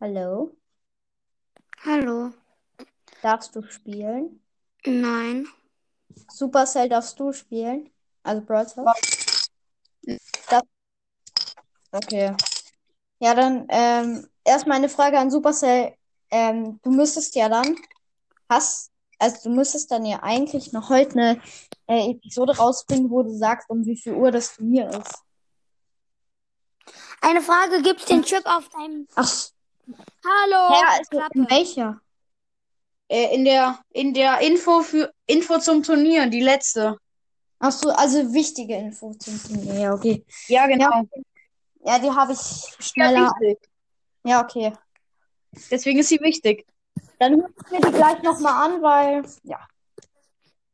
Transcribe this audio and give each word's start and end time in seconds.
Hallo? 0.00 0.56
Hallo. 1.84 2.30
Darfst 3.20 3.56
du 3.56 3.62
spielen? 3.62 4.40
Nein. 4.86 5.48
Supercell 6.30 6.88
darfst 6.88 7.18
du 7.18 7.32
spielen? 7.32 7.90
Also 8.22 8.40
Brawl 8.42 8.68
Stars? 8.68 9.50
Das... 10.48 10.62
Okay. 11.90 12.32
Ja, 13.18 13.34
dann 13.34 13.66
ähm, 13.70 14.28
erstmal 14.44 14.76
eine 14.76 14.88
Frage 14.88 15.18
an 15.18 15.32
Supercell. 15.32 15.96
Ähm, 16.30 16.78
du 16.84 16.90
müsstest 16.90 17.34
ja 17.34 17.48
dann, 17.48 17.76
hast, 18.48 18.92
also 19.18 19.48
du 19.48 19.50
müsstest 19.50 19.90
dann 19.90 20.06
ja 20.06 20.22
eigentlich 20.22 20.72
noch 20.72 20.90
heute 20.90 21.18
eine 21.18 21.42
äh, 21.88 22.12
Episode 22.12 22.56
rausbringen, 22.56 23.10
wo 23.10 23.24
du 23.24 23.36
sagst, 23.36 23.68
um 23.68 23.84
wie 23.84 23.96
viel 23.96 24.14
Uhr 24.14 24.30
das 24.30 24.54
Turnier 24.54 24.90
ist. 24.90 25.24
Eine 27.20 27.42
Frage, 27.42 27.82
gibt's 27.82 28.04
den 28.04 28.22
Chip 28.22 28.46
auf 28.46 28.68
deinem... 28.68 29.08
Ach, 29.16 29.50
Hallo. 30.24 30.74
ja, 30.74 30.98
also 30.98 31.22
in 31.34 31.50
welcher? 31.50 32.00
Äh, 33.08 33.34
in 33.34 33.44
der, 33.44 33.78
in 33.90 34.12
der 34.12 34.40
Info 34.40 34.82
für 34.82 35.12
Info 35.26 35.58
zum 35.58 35.82
Turnier, 35.82 36.26
die 36.26 36.40
letzte. 36.42 36.98
Ach 37.58 37.72
so, 37.72 37.90
also 37.90 38.32
wichtige 38.34 38.76
Info 38.76 39.14
zum 39.14 39.42
Turnier. 39.42 39.74
Ja, 39.80 39.94
okay. 39.94 40.24
Ja, 40.46 40.66
genau. 40.66 41.04
Ja, 41.84 41.98
die 41.98 42.10
habe 42.10 42.32
ich 42.32 42.38
Ja, 42.38 42.82
schneller. 42.82 43.32
wichtig. 43.40 43.68
Ja, 44.24 44.42
okay. 44.42 44.72
Deswegen 45.70 45.98
ist 46.00 46.08
sie 46.08 46.20
wichtig. 46.20 46.66
Dann 47.18 47.40
hören 47.40 47.54
wir 47.70 47.80
die 47.80 47.92
gleich 47.92 48.22
nochmal 48.22 48.70
an, 48.70 48.82
weil, 48.82 49.24
ja. 49.44 49.58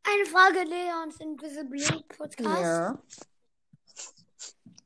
Eine 0.02 0.26
Frage, 0.26 0.64
Leons 0.64 1.16
Invisible 1.20 2.02
Podcast. 2.08 2.62
Ja. 2.62 2.98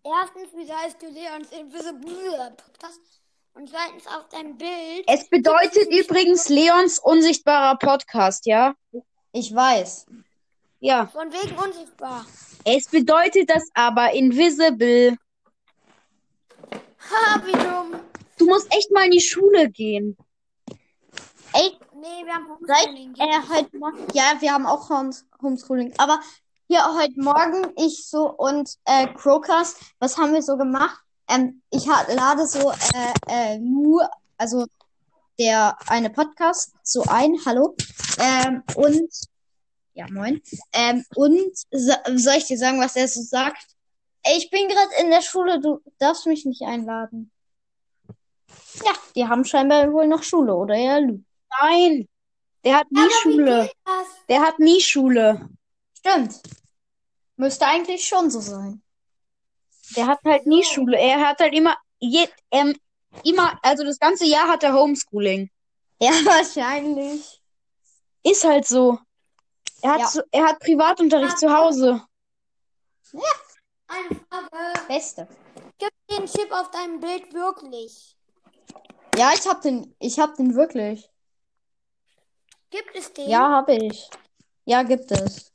Erstens, 0.05 0.49
wieso 0.55 0.75
heißt 0.77 1.03
du 1.03 1.07
Leons 1.09 1.51
Invisible 1.51 2.55
Podcast? 2.57 3.18
Und 3.59 3.69
zweitens, 3.69 4.07
auf 4.07 4.29
deinem 4.29 4.57
Bild. 4.57 5.03
Es 5.09 5.29
bedeutet 5.29 5.89
übrigens 5.91 6.49
Leons 6.49 7.01
unsichtbarer 7.01 7.77
Podcast, 7.77 8.47
ja? 8.47 8.73
Ich 9.33 9.53
weiß. 9.53 10.07
Ja. 10.79 11.07
Von 11.09 11.33
wegen 11.33 11.59
unsichtbar. 11.59 12.25
Es 12.65 12.87
bedeutet 12.87 13.51
das 13.51 13.69
aber 13.75 14.13
invisible. 14.13 15.17
Haha, 17.11 17.45
wie 17.47 17.51
dumm. 17.51 18.01
Du 18.39 18.47
musst 18.47 18.73
echt 18.73 18.93
mal 18.93 19.07
in 19.07 19.11
die 19.11 19.21
Schule 19.21 19.69
gehen. 19.69 20.17
Ey, 21.53 21.73
Nee, 22.01 22.25
wir 22.25 22.33
haben 22.33 22.47
seit, 22.65 22.87
Homeschooling. 22.87 23.15
äh, 23.17 23.41
heute 23.53 23.77
Morgen, 23.77 24.07
ja, 24.13 24.35
wir 24.39 24.53
haben 24.53 24.67
auch 24.67 24.89
Homes 24.89 25.27
Homeschooling, 25.43 25.93
aber 25.99 26.21
hier 26.69 26.85
heute 26.95 27.21
Morgen, 27.21 27.73
ich 27.77 28.07
so 28.07 28.31
und 28.31 28.73
äh, 28.85 29.09
Crowcast, 29.15 29.81
was 29.99 30.17
haben 30.17 30.33
wir 30.33 30.43
so 30.43 30.57
gemacht? 30.57 31.03
Ähm, 31.29 31.63
ich 31.71 31.87
lade 31.87 32.47
so 32.47 32.71
äh, 32.71 33.15
äh, 33.29 33.59
nur, 33.59 34.09
also 34.37 34.67
der 35.39 35.77
eine 35.89 36.11
Podcast 36.11 36.73
so 36.83 37.05
ein, 37.07 37.37
hallo, 37.47 37.77
ähm, 38.19 38.63
und 38.75 39.11
ja, 39.95 40.07
moin, 40.11 40.41
ähm, 40.73 41.05
und 41.15 41.57
so, 41.71 41.93
soll 42.17 42.35
ich 42.37 42.47
dir 42.47 42.59
sagen, 42.59 42.81
was 42.81 42.97
er 42.97 43.09
so 43.09 43.23
sagt? 43.23 43.67
Ich 44.37 44.51
bin 44.51 44.69
gerade 44.69 44.91
in 45.01 45.11
der 45.11 45.23
Schule, 45.23 45.61
du 45.61 45.81
darfst 45.99 46.27
mich 46.27 46.45
nicht 46.45 46.63
einladen. 46.63 47.31
Ja, 48.85 48.93
die 49.15 49.27
haben 49.27 49.45
scheinbar 49.45 49.93
wohl 49.93 50.07
noch 50.07 50.23
Schule, 50.23 50.55
oder 50.55 50.77
ja, 50.77 50.99
Lu? 50.99 51.21
Nein. 51.61 52.09
Der 52.65 52.77
hat 52.77 52.91
nie 52.91 53.01
Aber 53.01 53.11
Schule. 53.23 53.71
Der 54.29 54.41
hat 54.41 54.59
nie 54.59 54.81
Schule. 54.81 55.49
Stimmt. 55.97 56.41
Müsste 57.37 57.67
eigentlich 57.67 58.07
schon 58.07 58.31
so 58.31 58.41
sein. 58.41 58.83
Der 59.97 60.07
hat 60.07 60.21
halt 60.25 60.47
nie 60.47 60.65
Schule. 60.65 60.97
Er 60.99 61.21
hat 61.27 61.41
halt 61.41 61.55
immer, 61.55 61.77
je, 61.99 62.27
ähm, 62.51 62.77
immer, 63.25 63.59
also 63.63 63.85
das 63.85 63.99
ganze 63.99 64.27
Jahr 64.27 64.49
hat 64.49 64.63
er 64.63 64.75
Homeschooling. 64.75 65.51
Ja, 66.01 66.11
wahrscheinlich. 66.25 67.41
Ist 68.23 68.45
halt 68.45 68.67
so. 68.67 68.99
Er 69.83 69.93
hat, 69.93 70.01
Ja. 70.01 70.07
so, 70.09 70.21
er 70.31 70.45
hat 70.47 70.59
Privatunterricht 70.61 71.39
zu 71.39 71.53
Hause. 71.55 72.03
Eine 73.87 74.21
Frage. 74.29 74.87
Beste. 74.89 75.29
Gibt 75.79 75.95
den 76.11 76.27
Chip 76.27 76.53
auf 76.53 76.71
deinem 76.71 77.01
Bild 77.01 77.33
wirklich? 77.33 78.17
Ja, 79.17 79.33
ich 79.35 79.47
hab 79.47 79.63
den, 79.63 79.95
ich 79.99 80.19
hab 80.19 80.37
den 80.37 80.55
wirklich. 80.55 81.09
Gibt 82.71 82.95
es 82.95 83.13
den? 83.13 83.31
Ja, 83.31 83.49
habe 83.49 83.75
ich. 83.77 84.11
Ja, 84.67 84.83
gibt 84.83 85.11
es. 85.11 85.51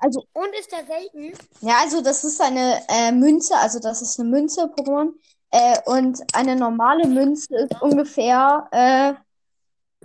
Und 0.00 0.54
ist 0.58 0.72
der 0.72 0.84
selten? 0.86 1.32
Ja, 1.60 1.78
also 1.82 2.02
das 2.02 2.24
ist 2.24 2.40
eine 2.40 2.82
äh, 2.88 3.12
Münze, 3.12 3.56
also 3.56 3.78
das 3.78 4.02
ist 4.02 4.20
eine 4.20 4.28
Münze, 4.28 4.70
Pokémon. 4.76 5.12
Äh, 5.50 5.78
und 5.86 6.22
eine 6.34 6.56
normale 6.56 7.06
Münze 7.06 7.54
ist 7.56 7.80
ungefähr, 7.80 8.68
äh, 8.72 9.14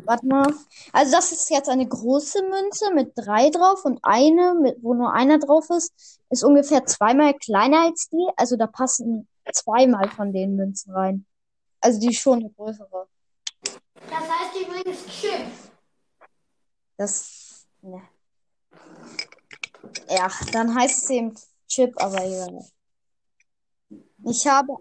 warte 0.05 0.25
mal. 0.25 0.53
Also 0.93 1.11
das 1.11 1.31
ist 1.31 1.49
jetzt 1.49 1.69
eine 1.69 1.87
große 1.87 2.43
Münze 2.43 2.93
mit 2.93 3.13
drei 3.15 3.49
drauf 3.49 3.83
und 3.85 3.99
eine, 4.03 4.53
mit, 4.53 4.77
wo 4.81 4.93
nur 4.93 5.13
einer 5.13 5.39
drauf 5.39 5.69
ist, 5.69 6.19
ist 6.29 6.43
ungefähr 6.43 6.85
zweimal 6.85 7.33
kleiner 7.33 7.85
als 7.85 8.07
die. 8.09 8.27
Also 8.37 8.55
da 8.55 8.67
passen 8.67 9.27
zweimal 9.51 10.09
von 10.09 10.31
den 10.31 10.55
Münzen 10.55 10.93
rein. 10.93 11.25
Also 11.81 11.99
die 11.99 12.13
schon 12.13 12.39
eine 12.39 12.49
größere. 12.51 13.07
Das 14.09 14.29
heißt 14.29 14.55
übrigens 14.61 15.05
Chip. 15.07 15.47
Das, 16.97 17.65
ne. 17.81 18.01
Ja, 20.09 20.29
dann 20.51 20.75
heißt 20.75 21.03
es 21.03 21.09
eben 21.09 21.35
Chip, 21.67 21.93
aber 22.01 22.23
egal. 22.23 22.65
Ich 24.25 24.45
habe, 24.47 24.73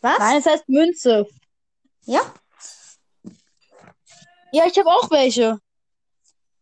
was? 0.00 0.18
Nein, 0.18 0.38
es 0.38 0.46
heißt 0.46 0.68
Münze. 0.68 1.26
Ja? 2.02 2.20
Ja, 4.52 4.66
ich 4.66 4.78
habe 4.78 4.88
auch 4.88 5.10
welche. 5.10 5.58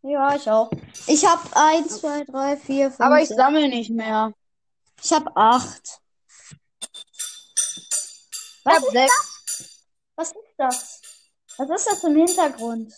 Ja, 0.02 0.34
ich 0.34 0.50
auch. 0.50 0.70
Ich 1.06 1.24
habe 1.24 1.42
eins, 1.56 2.00
zwei, 2.00 2.24
drei, 2.24 2.56
vier, 2.56 2.90
fünf, 2.90 3.00
Aber 3.00 3.20
ich 3.20 3.28
sammle 3.28 3.68
nicht 3.68 3.90
mehr. 3.90 4.32
Ich 5.02 5.12
habe 5.12 5.34
acht. 5.36 6.00
Ich 6.80 8.64
Was 8.64 8.76
habe 8.76 8.86
ist, 8.86 8.92
sechs. 8.92 9.84
was 10.16 10.28
ist 10.28 10.54
das? 10.56 11.02
Was 11.58 11.70
ist 11.70 11.86
das 11.86 12.04
im 12.04 12.16
Hintergrund? 12.16 12.92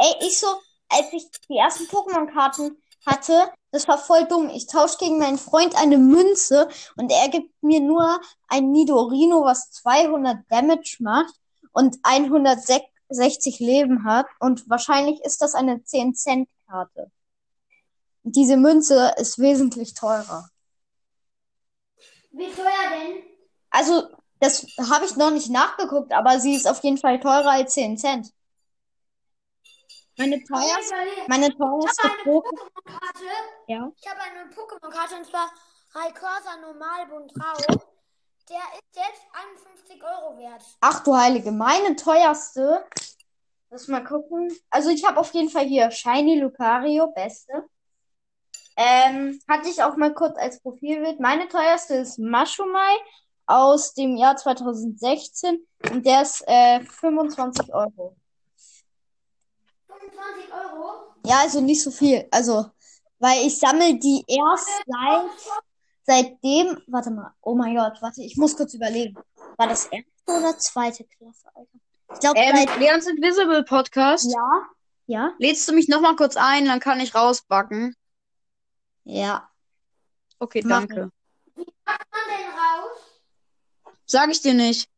Ey, 0.00 0.14
ich 0.26 0.40
so, 0.40 0.46
als 0.88 1.12
ich 1.12 1.30
die 1.48 1.58
ersten 1.58 1.84
Pokémon-Karten 1.84 2.82
hatte, 3.04 3.52
das 3.70 3.86
war 3.86 3.98
voll 3.98 4.26
dumm. 4.26 4.48
Ich 4.48 4.66
tausche 4.66 4.96
gegen 4.96 5.18
meinen 5.18 5.36
Freund 5.36 5.76
eine 5.76 5.98
Münze 5.98 6.68
und 6.96 7.12
er 7.12 7.28
gibt 7.28 7.62
mir 7.62 7.80
nur 7.80 8.18
ein 8.48 8.72
Nidorino, 8.72 9.44
was 9.44 9.70
200 9.72 10.38
Damage 10.48 10.96
macht 11.00 11.34
und 11.72 11.98
160 12.02 13.60
Leben 13.60 14.04
hat. 14.04 14.26
Und 14.38 14.68
wahrscheinlich 14.70 15.20
ist 15.22 15.42
das 15.42 15.54
eine 15.54 15.76
10-Cent-Karte. 15.76 17.10
Diese 18.22 18.56
Münze 18.56 19.14
ist 19.18 19.38
wesentlich 19.38 19.92
teurer. 19.92 20.48
Wie 22.30 22.50
teuer 22.50 22.64
denn? 22.90 23.22
Also, 23.68 24.08
das 24.40 24.66
habe 24.78 25.04
ich 25.04 25.16
noch 25.16 25.30
nicht 25.30 25.50
nachgeguckt, 25.50 26.12
aber 26.12 26.40
sie 26.40 26.54
ist 26.54 26.66
auf 26.66 26.82
jeden 26.82 26.96
Fall 26.96 27.20
teurer 27.20 27.50
als 27.50 27.74
10 27.74 27.98
Cent. 27.98 28.32
Meine 30.20 30.44
teuerste, 30.44 30.94
Ich 31.22 31.28
meine 31.28 31.46
habe 31.46 31.56
teuerste. 31.56 32.08
Pokémon-Karte. 32.24 33.24
Ja. 33.68 33.90
Ich 33.96 34.10
habe 34.10 34.20
eine 34.20 34.50
Pokémon-Karte 34.50 35.16
und 35.16 35.24
zwar 35.24 35.50
Rayquaza 35.94 36.56
Normalbund 36.60 37.32
Rau. 37.36 37.56
Der 38.50 38.58
ist 38.74 38.96
jetzt 38.96 39.22
51 39.32 40.02
Euro 40.04 40.36
wert. 40.38 40.62
Ach 40.82 41.02
du 41.04 41.16
Heilige, 41.16 41.52
meine 41.52 41.96
teuerste. 41.96 42.84
Lass 43.70 43.88
mal 43.88 44.04
gucken. 44.04 44.52
Also 44.68 44.90
ich 44.90 45.06
habe 45.06 45.18
auf 45.18 45.32
jeden 45.32 45.48
Fall 45.48 45.64
hier 45.64 45.90
Shiny 45.90 46.38
Lucario, 46.38 47.06
beste. 47.12 47.64
Ähm, 48.76 49.40
hatte 49.48 49.68
ich 49.70 49.82
auch 49.82 49.96
mal 49.96 50.12
kurz 50.12 50.36
als 50.36 50.60
Profilbild. 50.60 51.18
Meine 51.20 51.48
teuerste 51.48 51.94
ist 51.94 52.18
Mashumai 52.18 52.96
aus 53.46 53.94
dem 53.94 54.16
Jahr 54.16 54.36
2016 54.36 55.66
und 55.90 56.04
der 56.04 56.22
ist 56.22 56.42
äh, 56.46 56.80
25 56.80 57.72
Euro. 57.72 58.16
25 60.00 60.52
Euro? 60.52 61.14
Ja, 61.26 61.40
also 61.40 61.60
nicht 61.60 61.82
so 61.82 61.90
viel. 61.90 62.26
Also, 62.30 62.70
weil 63.18 63.46
ich 63.46 63.58
sammle 63.58 63.98
die 63.98 64.24
erst 64.26 64.68
seit 64.86 65.30
seitdem. 66.04 66.80
Warte 66.86 67.10
mal. 67.10 67.32
Oh 67.42 67.54
mein 67.54 67.76
Gott, 67.76 68.00
warte, 68.00 68.22
ich 68.22 68.36
muss 68.36 68.56
kurz 68.56 68.74
überlegen. 68.74 69.16
War 69.56 69.68
das 69.68 69.86
erste 69.86 70.10
oder 70.26 70.58
zweite 70.58 71.04
Klasse, 71.04 71.46
Alter? 71.54 71.78
Ich 72.14 72.20
glaube 72.20 72.38
Ähm, 72.40 72.56
seit. 72.56 72.78
Leons 72.78 73.06
Invisible 73.06 73.62
Podcast. 73.64 74.32
Ja. 74.32 74.66
Ja. 75.06 75.32
Lädst 75.38 75.68
du 75.68 75.72
mich 75.72 75.88
nochmal 75.88 76.16
kurz 76.16 76.36
ein, 76.36 76.66
dann 76.66 76.80
kann 76.80 77.00
ich 77.00 77.14
rausbacken. 77.14 77.94
Ja. 79.04 79.50
Okay, 80.38 80.62
Mach 80.64 80.80
danke. 80.80 81.10
Wie 81.56 81.66
macht 81.84 82.06
man 82.10 82.20
denn 82.28 82.48
raus? 82.48 83.92
Sag 84.06 84.30
ich 84.30 84.40
dir 84.40 84.54
nicht. 84.54 84.88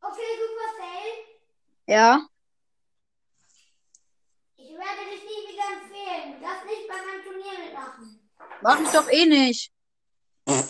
Okay, 0.00 0.20
Supercell. 0.40 1.12
Ja? 1.86 2.26
Ich 4.56 4.70
werde 4.72 5.10
dich 5.10 5.22
nie 5.22 5.52
wieder 5.52 5.66
empfehlen. 5.72 6.34
Du 6.38 6.46
darfst 6.46 6.64
nicht 6.66 6.88
bei 6.88 6.96
meinem 6.96 7.22
Turnier 7.24 7.64
mitmachen. 7.64 8.20
Mach 8.62 8.80
ich 8.80 8.88
doch 8.90 9.10
eh 9.10 9.26
nicht. 9.26 9.72
Okay, 10.46 10.62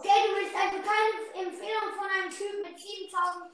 du 0.00 0.34
willst 0.36 0.54
also 0.54 0.76
keine 0.76 1.46
Empfehlung 1.46 1.94
von 1.96 2.06
einem 2.06 2.30
Typen 2.30 2.62
mit 2.62 2.78
7400 2.78 3.50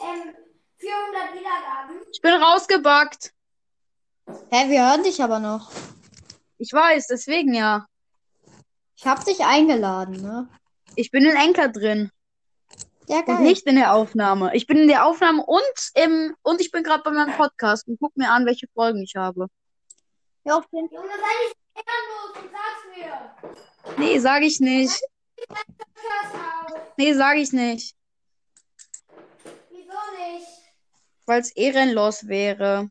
ähm, 0.00 0.34
400 0.78 1.34
Wiedergaben? 1.34 2.00
Ich 2.12 2.20
bin 2.20 2.32
rausgebackt. 2.34 3.32
Hä, 4.50 4.68
wir 4.70 4.86
hören 4.88 5.02
dich 5.02 5.22
aber 5.22 5.38
noch. 5.38 5.70
Ich 6.58 6.72
weiß, 6.72 7.06
deswegen 7.08 7.54
ja. 7.54 7.86
Ich 8.96 9.06
hab 9.06 9.24
dich 9.24 9.44
eingeladen, 9.44 10.20
ne? 10.22 10.48
Ich 10.96 11.10
bin 11.10 11.24
in 11.24 11.36
Enker 11.36 11.68
drin. 11.68 12.10
Ja, 13.08 13.18
Und 13.18 13.26
geil. 13.26 13.40
nicht 13.40 13.66
in 13.66 13.76
der 13.76 13.94
Aufnahme. 13.94 14.54
Ich 14.54 14.66
bin 14.66 14.76
in 14.78 14.88
der 14.88 15.04
Aufnahme 15.06 15.44
und 15.44 15.90
im 15.94 16.36
und 16.42 16.60
ich 16.60 16.70
bin 16.70 16.82
gerade 16.84 17.02
bei 17.02 17.10
meinem 17.10 17.34
Podcast 17.34 17.88
und 17.88 17.98
guck 17.98 18.16
mir 18.16 18.30
an, 18.30 18.46
welche 18.46 18.68
Folgen 18.74 19.02
ich 19.02 19.14
habe. 19.16 19.48
Ja, 20.44 20.56
auf 20.58 20.64
jeden 20.72 20.88
Junge, 20.92 21.08
sei 21.08 21.14
nicht 21.44 21.56
ehrenlos 21.74 22.36
und 22.42 22.50
sag's 22.52 22.84
mir. 22.96 24.04
Nee, 24.04 24.18
sag 24.18 24.42
ich 24.42 24.60
nicht. 24.60 25.00
Nee, 26.96 27.14
sag 27.14 27.36
ich 27.36 27.52
nicht. 27.52 27.96
Wieso 29.70 29.92
nicht? 30.18 30.48
Weil 31.26 31.40
es 31.40 31.50
ehrenlos 31.56 32.26
wäre. 32.28 32.90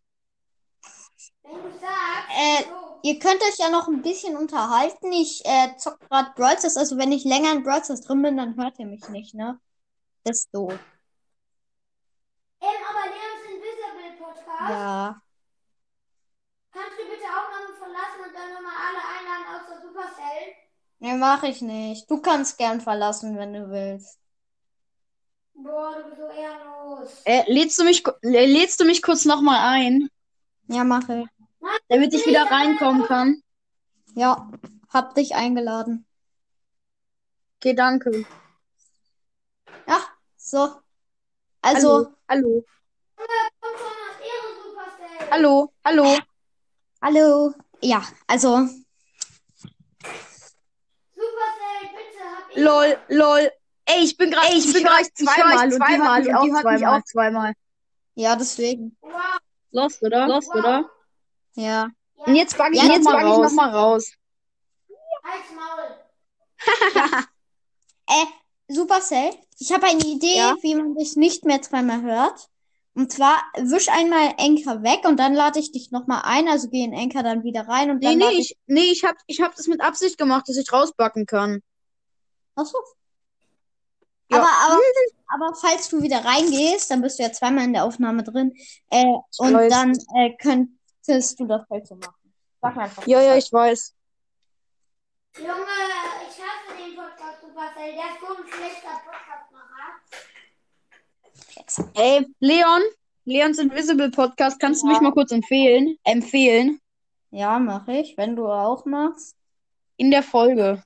Wenn 1.43 1.61
du 1.61 1.69
sagst, 1.79 2.29
Äh, 2.37 2.63
so. 2.69 2.99
Ihr 3.03 3.19
könnt 3.19 3.41
euch 3.41 3.57
ja 3.57 3.69
noch 3.69 3.87
ein 3.87 4.01
bisschen 4.01 4.37
unterhalten. 4.37 5.11
Ich 5.11 5.43
äh, 5.45 5.75
zock 5.77 5.99
grad 6.07 6.35
Brawl 6.35 6.57
Stars. 6.57 6.77
Also 6.77 6.97
wenn 6.97 7.11
ich 7.11 7.23
länger 7.25 7.51
in 7.51 7.63
Brawl 7.63 7.83
Stars 7.83 8.01
drin 8.01 8.21
bin, 8.21 8.37
dann 8.37 8.55
hört 8.57 8.77
ihr 8.79 8.85
mich 8.85 9.07
nicht, 9.09 9.33
ne? 9.33 9.59
Das 10.23 10.41
ist 10.41 10.53
doof. 10.53 10.77
Ähm, 12.61 12.69
aber 12.89 13.05
Leons 13.09 13.43
Invisible 13.49 14.17
Podcast. 14.23 14.69
Ja. 14.69 15.21
Kannst 16.71 16.91
du 16.99 17.03
bitte 17.09 17.25
Aufnahmen 17.25 17.75
verlassen 17.75 18.21
und 18.23 18.33
dann 18.35 18.53
nochmal 18.53 18.75
alle 18.77 19.01
einladen 19.17 19.45
außer 19.55 19.81
Supercell? 19.81 20.53
Nee, 21.01 21.15
mach 21.15 21.41
ich 21.41 21.63
nicht. 21.63 22.09
Du 22.11 22.21
kannst 22.21 22.59
gern 22.59 22.79
verlassen, 22.79 23.35
wenn 23.35 23.53
du 23.53 23.71
willst. 23.71 24.19
Boah, 25.55 25.95
du 25.97 26.03
bist 26.09 26.21
so 26.21 26.27
ehrenlos. 26.27 27.21
Äh, 27.25 27.51
lädst 27.51 27.79
du 27.79 27.83
mich, 27.83 28.03
äh, 28.21 28.45
lädst 28.45 28.79
du 28.79 28.85
mich 28.85 29.01
kurz 29.01 29.25
nochmal 29.25 29.57
ein, 29.77 30.09
Ja, 30.67 30.83
mache 30.83 31.21
ich. 31.21 31.27
damit 31.89 32.13
ich 32.13 32.23
wieder 32.27 32.43
reinkommen 32.51 33.07
kann? 33.07 33.41
Ja, 34.13 34.47
hab 34.89 35.15
dich 35.15 35.33
eingeladen. 35.33 36.05
Okay, 37.57 37.73
danke. 37.73 38.23
Ja, 39.87 40.01
so. 40.37 40.81
Also, 41.63 42.13
Hallo. 42.29 42.63
Supercell. 43.17 45.31
Hallo. 45.31 45.73
Hallo. 45.83 46.19
hallo. 47.01 47.53
Ja, 47.81 48.03
also, 48.27 48.67
Supercell, 51.13 51.89
bitte, 51.93 52.23
hab 52.23 52.29
ich. 52.29 52.31
Lol, 52.55 52.97
lol. 53.09 53.51
Ey, 53.85 54.03
ich 54.03 54.15
bin 54.17 54.31
gerade, 54.31 54.53
ich 54.55 54.71
bin 54.71 54.83
gerade 54.83 55.11
zweimal, 55.13 55.65
und 55.65 56.45
die 56.45 56.53
hört 56.53 56.65
mich 56.65 56.87
auch 56.87 57.01
zweimal. 57.03 57.03
zweimal. 57.05 57.53
ja, 58.15 58.35
deswegen. 58.35 58.95
Wow. 59.01 59.11
Lost, 59.71 60.01
oder? 60.03 60.27
Lost, 60.27 60.49
oder? 60.53 60.89
Ja. 61.55 61.89
Und 62.15 62.35
jetzt 62.35 62.57
bug 62.57 62.67
ich 62.71 62.77
Ja, 62.77 62.87
noch 62.87 62.93
jetzt 62.95 63.03
mal 63.03 63.11
bug 63.13 63.21
ich 63.21 63.27
raus. 63.27 63.51
noch 63.51 63.51
mal 63.63 63.69
raus. 63.69 64.11
Halt's 65.23 65.49
Maul. 65.55 67.25
Äh, 68.07 68.25
Supercell, 68.73 69.31
ich 69.59 69.71
habe 69.71 69.87
eine 69.87 70.01
Idee, 70.03 70.37
Ja? 70.37 70.55
wie 70.61 70.75
man 70.75 70.95
dich 70.95 71.15
nicht 71.15 71.45
mehr 71.45 71.61
zweimal 71.61 72.01
hört. 72.01 72.47
Und 72.93 73.11
zwar 73.11 73.37
wisch 73.57 73.87
einmal 73.89 74.33
Enker 74.37 74.83
weg 74.83 75.05
und 75.05 75.17
dann 75.17 75.33
lade 75.33 75.59
ich 75.59 75.71
dich 75.71 75.91
nochmal 75.91 76.21
ein. 76.25 76.47
Also 76.49 76.67
geh 76.69 76.83
in 76.83 76.91
Enker 76.93 77.23
dann 77.23 77.43
wieder 77.43 77.67
rein 77.67 77.89
und 77.89 77.99
Nee, 77.99 78.05
dann 78.07 78.17
nee, 78.17 78.23
lade 78.25 78.35
ich, 78.35 78.57
nee, 78.67 78.91
ich 78.91 79.03
hab, 79.05 79.15
ich 79.27 79.39
hab 79.41 79.55
das 79.55 79.67
mit 79.67 79.79
Absicht 79.81 80.17
gemacht, 80.17 80.47
dass 80.49 80.57
ich 80.57 80.71
rausbacken 80.71 81.25
kann. 81.25 81.61
Ach 82.55 82.65
so. 82.65 82.77
Ja. 84.29 84.37
Aber, 84.37 84.47
aber, 84.47 84.81
aber 85.27 85.55
falls 85.55 85.89
du 85.89 86.01
wieder 86.01 86.23
reingehst, 86.23 86.89
dann 86.89 87.01
bist 87.01 87.19
du 87.19 87.23
ja 87.23 87.31
zweimal 87.31 87.65
in 87.65 87.73
der 87.73 87.83
Aufnahme 87.83 88.23
drin. 88.23 88.53
Äh, 88.89 89.05
und 89.39 89.53
weiß. 89.53 89.71
dann 89.71 89.97
äh, 90.15 90.35
könntest 90.37 91.39
du 91.39 91.45
das 91.45 91.67
halt 91.69 91.87
so 91.87 91.95
machen. 91.95 92.33
Sag 92.61 92.77
einfach. 92.77 93.05
Ja, 93.07 93.21
ja, 93.21 93.35
ich 93.35 93.51
weiß. 93.51 93.93
Junge, 95.37 95.51
ich 95.51 96.37
hasse 96.41 96.77
den 96.77 96.95
Podcast 96.95 97.41
Supercell. 97.41 97.93
Der 97.93 98.05
ist 98.05 98.19
so 98.21 98.27
ein 98.27 98.47
schlechter 98.47 99.01
Podcastmacher. 99.03 99.61
Ey, 101.95 102.27
Leon, 102.39 102.81
Leons 103.25 103.59
Invisible 103.59 104.11
Podcast, 104.11 104.59
kannst 104.59 104.83
du 104.83 104.87
mich 104.87 104.99
mal 105.01 105.13
kurz 105.13 105.31
empfehlen? 105.31 105.97
Empfehlen? 106.03 106.79
Ja, 107.31 107.59
mache 107.59 107.93
ich, 107.93 108.17
wenn 108.17 108.35
du 108.35 108.47
auch 108.47 108.85
machst. 108.85 109.35
In 109.97 110.11
der 110.11 110.23
Folge. 110.23 110.83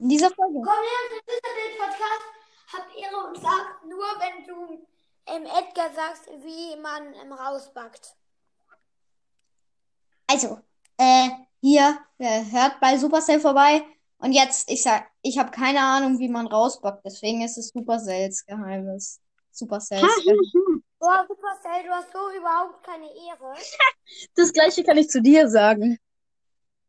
In 0.00 0.08
dieser 0.08 0.30
Folge. 0.30 0.54
Komm 0.54 0.64
her 0.64 1.02
zum 1.08 1.18
Invisible 1.18 1.78
Podcast. 1.78 2.26
Hab 2.72 2.96
Ehre 2.96 3.26
und 3.28 3.36
sag 3.40 3.84
nur, 3.86 4.04
wenn 4.18 4.46
du 4.46 4.86
ähm, 5.26 5.44
Edgar 5.44 5.92
sagst, 5.94 6.26
wie 6.44 6.76
man 6.80 7.14
ähm, 7.14 7.32
rausbackt. 7.32 8.16
Also, 10.26 10.60
äh, 10.98 11.28
hier, 11.60 11.98
äh, 12.18 12.44
hört 12.50 12.80
bei 12.80 12.98
Supercell 12.98 13.40
vorbei. 13.40 13.84
Und 14.18 14.32
jetzt, 14.32 14.70
ich 14.70 14.82
sag, 14.82 15.10
ich 15.22 15.38
habe 15.38 15.50
keine 15.50 15.80
Ahnung, 15.80 16.18
wie 16.18 16.28
man 16.28 16.46
rausbackt. 16.46 17.04
Deswegen 17.04 17.42
ist 17.42 17.58
es 17.58 17.68
Supercells 17.68 18.44
Geheimnis. 18.46 19.20
Supercells 19.50 20.02
Geheimnis. 20.02 20.52
Boah, 20.98 21.26
Supercell, 21.28 21.84
du 21.84 21.90
hast 21.90 22.12
so 22.12 22.30
überhaupt 22.36 22.82
keine 22.84 23.06
Ehre. 23.06 23.54
Das 24.36 24.52
gleiche 24.52 24.84
kann 24.84 24.96
ich 24.98 25.10
zu 25.10 25.20
dir 25.20 25.48
sagen. 25.48 25.98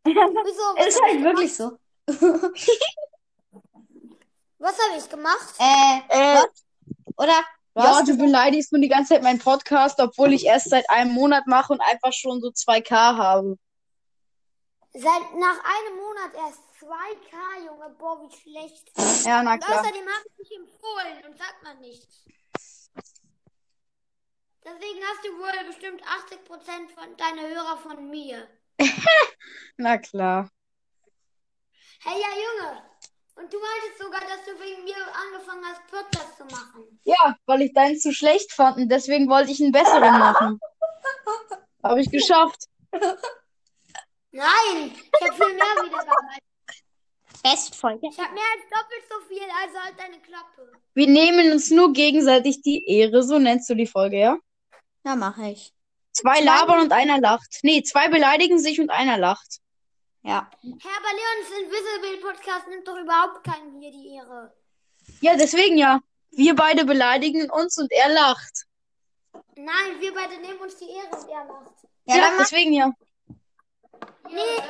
Wieso? 0.04 0.88
Ist 0.88 1.02
halt 1.02 1.16
ich 1.16 1.24
wirklich 1.24 1.56
so. 1.56 1.78
Was 4.60 4.76
habe 4.80 4.98
ich 4.98 5.10
gemacht? 5.10 5.56
Äh, 5.60 6.00
Äh, 6.10 6.36
was? 6.36 6.66
Oder? 7.18 7.44
Du 7.76 7.84
ja, 7.84 8.02
du 8.02 8.18
beleidigst 8.18 8.72
nur 8.72 8.82
die 8.82 8.88
ganze 8.88 9.14
Zeit 9.14 9.24
meinen 9.24 9.38
Podcast, 9.40 10.00
obwohl 10.00 10.34
ich 10.34 10.46
erst 10.46 10.70
seit 10.72 10.90
einem 10.90 11.12
Monat 11.12 11.46
mache 11.46 11.74
und 11.74 11.82
einfach 11.82 12.12
schon 12.12 12.42
so 12.42 12.48
2K 12.48 12.92
habe. 13.18 13.58
Seit 14.94 15.04
nach 15.36 15.60
einem 15.64 15.98
Monat 15.98 16.34
erst 16.34 16.60
2K, 16.82 17.66
Junge. 17.68 17.90
Boah, 18.00 18.20
wie 18.22 18.36
schlecht. 18.36 18.92
Ja, 19.26 19.44
na 19.44 19.54
Und 19.54 19.64
klar. 19.64 19.82
außerdem 19.82 20.02
habe 20.08 20.28
ich 20.28 20.36
dich 20.48 20.58
empfohlen 20.58 21.26
und 21.28 21.38
sagt 21.38 21.62
man 21.64 21.80
nichts. 21.80 22.26
Deswegen 24.66 25.00
hast 25.06 25.24
du 25.24 25.30
wohl 25.38 25.66
bestimmt 25.68 26.02
80% 26.04 26.90
von 26.96 27.16
deiner 27.16 27.48
Hörer 27.48 27.78
von 27.78 28.10
mir. 28.10 28.48
Na 29.78 29.98
klar. 29.98 30.50
Hey, 32.04 32.22
ja, 32.22 32.28
Junge. 32.30 32.82
Und 33.36 33.54
du 33.54 33.60
meintest 33.60 34.00
sogar, 34.00 34.22
dass 34.22 34.44
du 34.46 34.60
wegen 34.60 34.84
mir 34.84 34.96
angefangen 34.96 35.64
hast, 35.66 35.86
Podcast 35.88 36.38
zu 36.38 36.46
machen. 36.46 37.00
Ja, 37.04 37.38
weil 37.46 37.62
ich 37.62 37.74
deinen 37.74 38.00
zu 38.00 38.12
schlecht 38.12 38.52
fand 38.52 38.78
und 38.78 38.90
deswegen 38.90 39.30
wollte 39.30 39.52
ich 39.52 39.62
einen 39.62 39.72
besseren 39.72 40.18
machen. 40.18 40.60
Habe 41.84 42.02
ich 42.02 42.10
geschafft. 42.10 42.66
Nein, 44.32 44.92
ich 44.92 45.28
habe 45.28 45.34
viel 45.34 45.54
mehr 45.54 45.84
Wiedergaben. 45.84 46.28
Bestfolge. 47.44 48.08
Ich 48.12 48.20
habe 48.20 48.34
mehr 48.34 48.44
als 48.56 48.64
doppelt 48.70 49.04
so 49.10 49.28
viel, 49.28 49.44
also 49.64 49.80
halt 49.80 50.00
deine 50.00 50.20
Klappe. 50.20 50.72
Wir 50.94 51.08
nehmen 51.08 51.52
uns 51.52 51.70
nur 51.70 51.94
gegenseitig 51.94 52.62
die 52.62 52.86
Ehre, 52.88 53.24
so 53.24 53.40
nennst 53.40 53.70
du 53.70 53.76
die 53.76 53.88
Folge, 53.88 54.20
ja? 54.20 54.38
Ja, 55.06 55.16
mache 55.16 55.52
ich. 55.52 55.74
Zwei 56.12 56.42
labern 56.42 56.82
und 56.82 56.92
einer 56.92 57.20
lacht. 57.20 57.60
Nee, 57.62 57.84
zwei 57.84 58.10
beleidigen 58.10 58.60
sich 58.60 58.82
und 58.82 58.90
einer 58.90 59.18
lacht. 59.18 59.60
Ja. 60.24 60.50
Herr 60.62 60.98
aber 60.98 61.14
Leons 61.14 61.52
Invisible 61.62 62.18
Podcast 62.22 62.68
nimmt 62.68 62.88
doch 62.88 62.98
überhaupt 62.98 63.44
keinen 63.44 63.80
hier 63.80 63.92
die 63.92 64.16
Ehre. 64.16 64.54
Ja, 65.22 65.36
deswegen 65.36 65.78
ja. 65.78 66.02
Wir 66.32 66.56
beide 66.56 66.84
beleidigen 66.86 67.50
uns 67.50 67.78
und 67.78 67.92
er 67.92 68.10
lacht. 68.10 68.66
Nein, 69.56 70.00
wir 70.00 70.14
beide 70.14 70.38
nehmen 70.38 70.60
uns 70.60 70.76
die 70.78 70.90
Ehre 70.90 71.16
und 71.16 71.28
er 71.30 71.46
macht. 71.46 71.74
Ja, 72.06 72.18
Ja, 72.18 72.32
deswegen 72.40 72.74
ja. 72.74 72.92
Nee. 74.30 74.62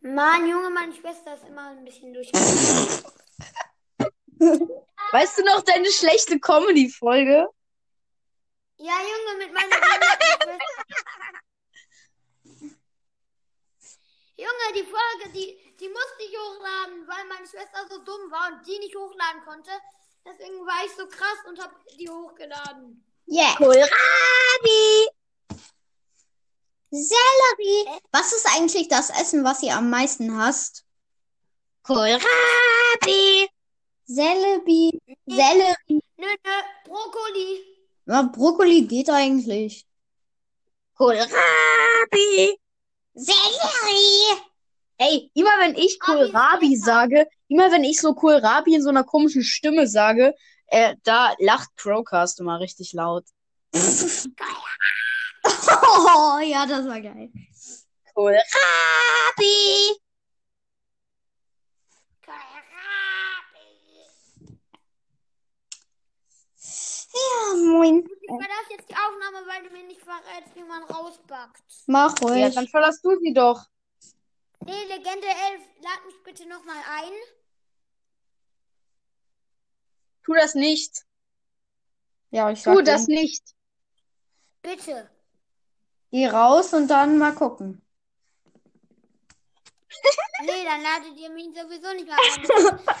Mann, 0.00 0.48
Junge, 0.48 0.70
meine 0.70 0.92
Schwester 0.94 1.34
ist 1.34 1.44
immer 1.46 1.68
ein 1.70 1.84
bisschen 1.84 2.14
durch. 2.14 2.30
Weißt 5.12 5.38
du 5.38 5.42
noch 5.44 5.62
deine 5.62 5.90
schlechte 5.90 6.38
Comedy-Folge? 6.38 7.48
Ja, 8.76 8.92
Junge, 8.92 9.38
mit 9.44 9.52
meiner 9.52 9.74
Schwester. 9.74 10.56
Junge, 14.38 14.72
die 14.72 14.84
Folge, 14.84 15.32
die, 15.34 15.58
die 15.80 15.88
musste 15.88 16.22
ich 16.22 16.38
hochladen, 16.38 17.08
weil 17.08 17.24
meine 17.26 17.44
Schwester 17.44 17.84
so 17.90 17.98
dumm 18.04 18.30
war 18.30 18.52
und 18.52 18.64
die 18.64 18.78
nicht 18.78 18.94
hochladen 18.94 19.42
konnte. 19.44 19.70
Deswegen 20.24 20.64
war 20.64 20.84
ich 20.86 20.92
so 20.92 21.08
krass 21.08 21.38
und 21.48 21.60
hab 21.60 21.74
die 21.98 22.08
hochgeladen. 22.08 23.04
yeah. 23.26 23.56
Kohlrabi! 23.56 25.08
Sellerie. 26.90 28.00
Was 28.12 28.32
ist 28.32 28.46
eigentlich 28.54 28.86
das 28.86 29.10
Essen, 29.10 29.42
was 29.42 29.60
ihr 29.64 29.74
am 29.74 29.90
meisten 29.90 30.38
hasst? 30.38 30.84
Kohlrabi! 31.82 33.48
Sellerie. 34.06 35.00
Sellerie. 35.26 36.00
Nö, 36.16 36.26
nö, 36.44 36.62
Brokkoli. 36.84 37.64
Ja, 38.06 38.22
Brokkoli 38.22 38.82
geht 38.86 39.10
eigentlich. 39.10 39.84
Kohlrabi! 40.94 42.60
Sellerie. 43.18 44.42
Ey, 44.98 45.30
immer 45.34 45.50
wenn 45.60 45.74
ich 45.74 45.98
Kohlrabi 46.00 46.76
sage, 46.76 47.26
immer 47.48 47.70
wenn 47.70 47.84
ich 47.84 48.00
so 48.00 48.14
Kohlrabi 48.14 48.74
in 48.74 48.82
so 48.82 48.88
einer 48.88 49.04
komischen 49.04 49.42
Stimme 49.42 49.86
sage, 49.86 50.34
äh, 50.66 50.94
da 51.04 51.34
lacht 51.38 51.68
Crowcast 51.76 52.40
immer 52.40 52.60
richtig 52.60 52.92
laut. 52.92 53.24
Oh, 55.70 56.38
ja, 56.40 56.66
das 56.66 56.86
war 56.86 57.00
geil. 57.00 57.30
Kohlrabi! 58.14 58.44
Ja, 67.18 67.54
moin. 67.56 68.04
Ich 68.22 68.28
verlasse 68.28 68.70
jetzt 68.70 68.88
die 68.90 68.94
Aufnahme, 68.94 69.46
weil 69.46 69.62
du 69.64 69.70
mir 69.70 69.86
nicht 69.86 70.02
verrätst, 70.02 70.54
wie 70.54 70.62
man 70.62 70.82
rausbackt. 71.48 71.84
Mach 71.86 72.20
ruhig. 72.22 72.40
Ja, 72.40 72.50
dann 72.50 72.68
verlass 72.68 73.00
du 73.00 73.18
sie 73.20 73.32
doch. 73.32 73.64
Nee, 74.64 74.84
Legende 74.84 75.26
11, 75.26 75.62
lad 75.82 76.06
mich 76.06 76.22
bitte 76.24 76.46
nochmal 76.48 76.76
ein. 76.90 77.12
Tu 80.24 80.34
das 80.34 80.54
nicht. 80.54 81.04
ja, 82.30 82.50
ich 82.50 82.60
sag 82.60 82.74
Tu 82.76 82.82
das 82.82 83.06
dir. 83.06 83.14
nicht. 83.20 83.42
Bitte. 84.62 85.10
Geh 86.10 86.26
raus 86.28 86.72
und 86.74 86.88
dann 86.88 87.18
mal 87.18 87.34
gucken. 87.34 87.82
Nee, 90.42 90.64
dann 90.64 90.82
ladet 90.82 91.16
ihr 91.16 91.30
mich 91.30 91.46
sowieso 91.46 91.92
nicht 91.94 92.06
mehr 92.06 92.16
ein. 92.16 92.80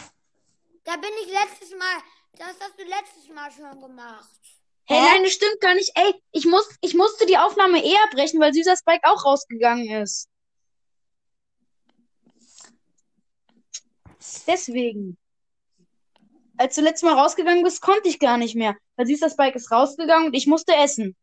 Da 0.84 0.96
bin 0.96 1.10
ich 1.22 1.30
letztes 1.30 1.76
Mal. 1.78 1.98
Das 2.32 2.56
hast 2.60 2.78
du 2.78 2.84
letztes 2.84 3.28
Mal 3.28 3.52
schon 3.52 3.78
gemacht. 3.78 4.40
Hey, 4.90 5.02
nein, 5.02 5.22
das 5.22 5.32
stimmt 5.32 5.60
gar 5.60 5.74
nicht. 5.74 5.92
Ey, 5.94 6.14
ich 6.32 6.46
muss, 6.46 6.66
ich 6.80 6.94
musste 6.94 7.26
die 7.26 7.36
Aufnahme 7.36 7.84
eher 7.84 8.06
brechen, 8.10 8.40
weil 8.40 8.54
süßer 8.54 8.74
Spike 8.76 9.02
auch 9.04 9.22
rausgegangen 9.24 10.02
ist. 10.02 10.28
Deswegen. 14.46 15.18
Als 16.56 16.74
du 16.74 16.80
letztes 16.80 17.02
Mal 17.08 17.18
rausgegangen 17.18 17.62
bist, 17.62 17.82
konnte 17.82 18.08
ich 18.08 18.18
gar 18.18 18.38
nicht 18.38 18.56
mehr. 18.56 18.76
Weil 18.96 19.06
süßer 19.06 19.30
Spike 19.30 19.56
ist 19.56 19.70
rausgegangen 19.70 20.28
und 20.28 20.34
ich 20.34 20.46
musste 20.46 20.74
essen. 20.74 21.14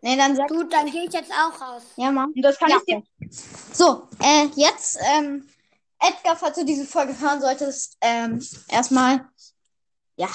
Nee, 0.00 0.16
dann 0.16 0.34
sag. 0.34 0.48
Gut, 0.48 0.72
dann 0.72 0.90
gehe 0.90 1.04
ich 1.04 1.12
jetzt 1.12 1.30
auch 1.30 1.60
raus. 1.60 1.82
Ja, 1.96 2.10
Mann. 2.10 2.32
Und 2.34 2.42
das 2.42 2.58
kann 2.58 2.70
Ja. 2.70 2.78
ich 2.78 2.84
dir. 2.84 3.02
So, 3.72 4.08
äh, 4.20 4.46
jetzt, 4.56 4.98
ähm, 5.14 5.48
Edgar, 6.00 6.36
falls 6.36 6.56
du 6.56 6.64
diese 6.64 6.84
Folge 6.86 7.16
hören 7.20 7.40
solltest, 7.40 7.96
ähm, 8.00 8.44
erstmal, 8.68 9.28
ja, 10.16 10.28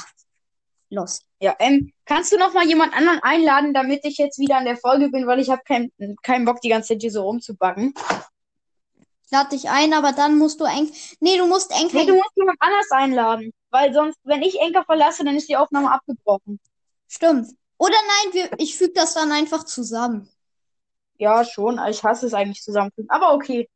los. 0.89 1.22
Ja, 1.39 1.56
ähm, 1.60 1.91
kannst 2.06 2.32
du 2.32 2.38
noch 2.38 2.53
mal 2.53 2.65
jemand 2.65 2.94
anderen 2.94 3.20
einladen, 3.22 3.74
damit 3.74 4.03
ich 4.06 4.17
jetzt 4.17 4.39
wieder 4.39 4.58
an 4.58 4.65
der 4.65 4.77
Folge 4.77 5.10
bin, 5.10 5.27
weil 5.27 5.39
ich 5.39 5.50
habe 5.50 5.62
keinen 5.63 5.91
keinen 6.24 6.46
Bock, 6.46 6.62
die 6.62 6.70
ganze 6.70 6.89
Zeit 6.89 7.01
hier 7.01 7.12
so 7.12 7.24
rumzubacken. 7.24 7.94
Ich 9.25 9.32
lade 9.32 9.50
dich 9.50 9.70
ein, 9.70 9.94
aber 9.94 10.13
dann 10.13 10.38
musst 10.38 10.62
du 10.62 10.65
Enk. 10.65 10.91
Nee, 11.20 11.38
du 11.38 11.48
musst 11.48 11.72
Enker. 11.72 11.98
Nee, 11.98 12.06
du 12.06 12.15
musst 12.15 12.32
jemand 12.36 12.58
anders 12.62 12.89
einladen. 12.91 13.51
Weil 13.70 13.94
sonst, 13.94 14.17
wenn 14.24 14.41
ich 14.41 14.60
Enker 14.62 14.86
verlasse, 14.86 15.25
dann 15.25 15.36
ist 15.36 15.50
die 15.50 15.58
Aufnahme 15.58 15.91
abgebrochen. 15.91 16.60
Stimmt. 17.10 17.50
Oder 17.77 17.98
nein, 18.08 18.34
wir, 18.34 18.50
ich 18.58 18.77
füge 18.77 18.94
das 18.94 19.13
dann 19.13 19.32
einfach 19.32 19.65
zusammen. 19.65 20.29
Ja, 21.17 21.44
schon. 21.44 21.79
Ich 21.89 22.03
hasse 22.03 22.27
es 22.27 22.34
eigentlich 22.34 22.63
zusammenfügen. 22.63 23.10
Aber 23.10 23.34
okay. 23.34 23.70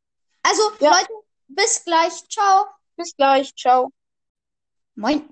Also, 0.43 0.61
Ja. 0.79 0.91
Leute, 0.91 1.11
bis 1.49 1.83
gleich. 1.83 2.27
Ciao. 2.29 2.65
Bis 2.95 3.15
gleich. 3.15 3.53
Ciao. 3.55 3.91
Moin. 4.95 5.29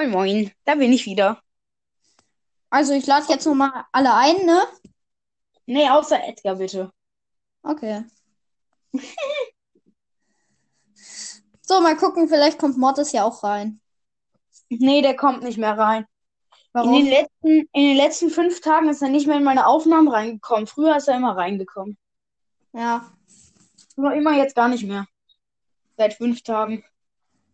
Moin, 0.00 0.10
moin. 0.10 0.52
Da 0.64 0.76
bin 0.76 0.94
ich 0.94 1.04
wieder. 1.04 1.42
Also, 2.70 2.94
ich 2.94 3.06
lade 3.06 3.26
jetzt 3.28 3.44
nochmal 3.44 3.84
alle 3.92 4.14
ein, 4.14 4.46
ne? 4.46 4.66
Nee, 5.66 5.90
außer 5.90 6.26
Edgar, 6.26 6.56
bitte. 6.56 6.90
Okay. 7.62 8.04
So, 11.62 11.80
mal 11.80 11.96
gucken, 11.96 12.28
vielleicht 12.28 12.58
kommt 12.58 12.78
Mortis 12.78 13.12
ja 13.12 13.22
auch 13.22 13.44
rein. 13.44 13.80
Nee, 14.70 15.02
der 15.02 15.14
kommt 15.14 15.44
nicht 15.44 15.56
mehr 15.56 15.78
rein. 15.78 16.02
In 16.02 16.58
Warum? 16.72 16.94
den 16.94 17.06
letzten, 17.06 17.46
in 17.46 17.68
den 17.72 17.96
letzten 17.96 18.30
fünf 18.30 18.60
Tagen 18.60 18.88
ist 18.88 19.02
er 19.02 19.08
nicht 19.08 19.28
mehr 19.28 19.36
in 19.36 19.44
meine 19.44 19.68
Aufnahmen 19.68 20.08
reingekommen. 20.08 20.66
Früher 20.66 20.96
ist 20.96 21.06
er 21.06 21.16
immer 21.16 21.36
reingekommen. 21.36 21.96
Ja, 22.72 23.12
Aber 23.96 24.16
immer 24.16 24.36
jetzt 24.36 24.56
gar 24.56 24.68
nicht 24.68 24.82
mehr. 24.82 25.06
Seit 25.96 26.14
fünf 26.14 26.42
Tagen. 26.42 26.84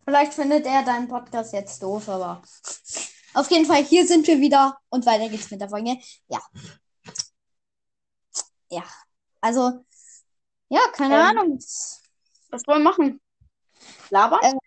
Vielleicht 0.07 0.33
findet 0.33 0.65
er 0.65 0.83
deinen 0.83 1.07
Podcast 1.09 1.51
jetzt 1.53 1.83
doof, 1.83 2.07
aber 2.07 2.41
auf 3.33 3.51
jeden 3.51 3.65
Fall, 3.65 3.83
hier 3.83 4.07
sind 4.07 4.25
wir 4.27 4.39
wieder 4.39 4.77
und 4.89 5.05
weiter 5.05 5.27
geht's 5.29 5.51
mit 5.51 5.59
der 5.61 5.69
Folge. 5.69 5.97
Ja. 6.29 6.39
Ja. 8.69 8.83
Also, 9.41 9.85
ja, 10.69 10.79
keine 10.93 11.15
Ähm, 11.15 11.21
Ahnung. 11.21 11.59
Was 12.49 12.65
wollen 12.67 12.83
wir 12.83 12.89
machen? 12.89 13.21
Labern? 14.09 14.39
Ähm, 14.43 14.59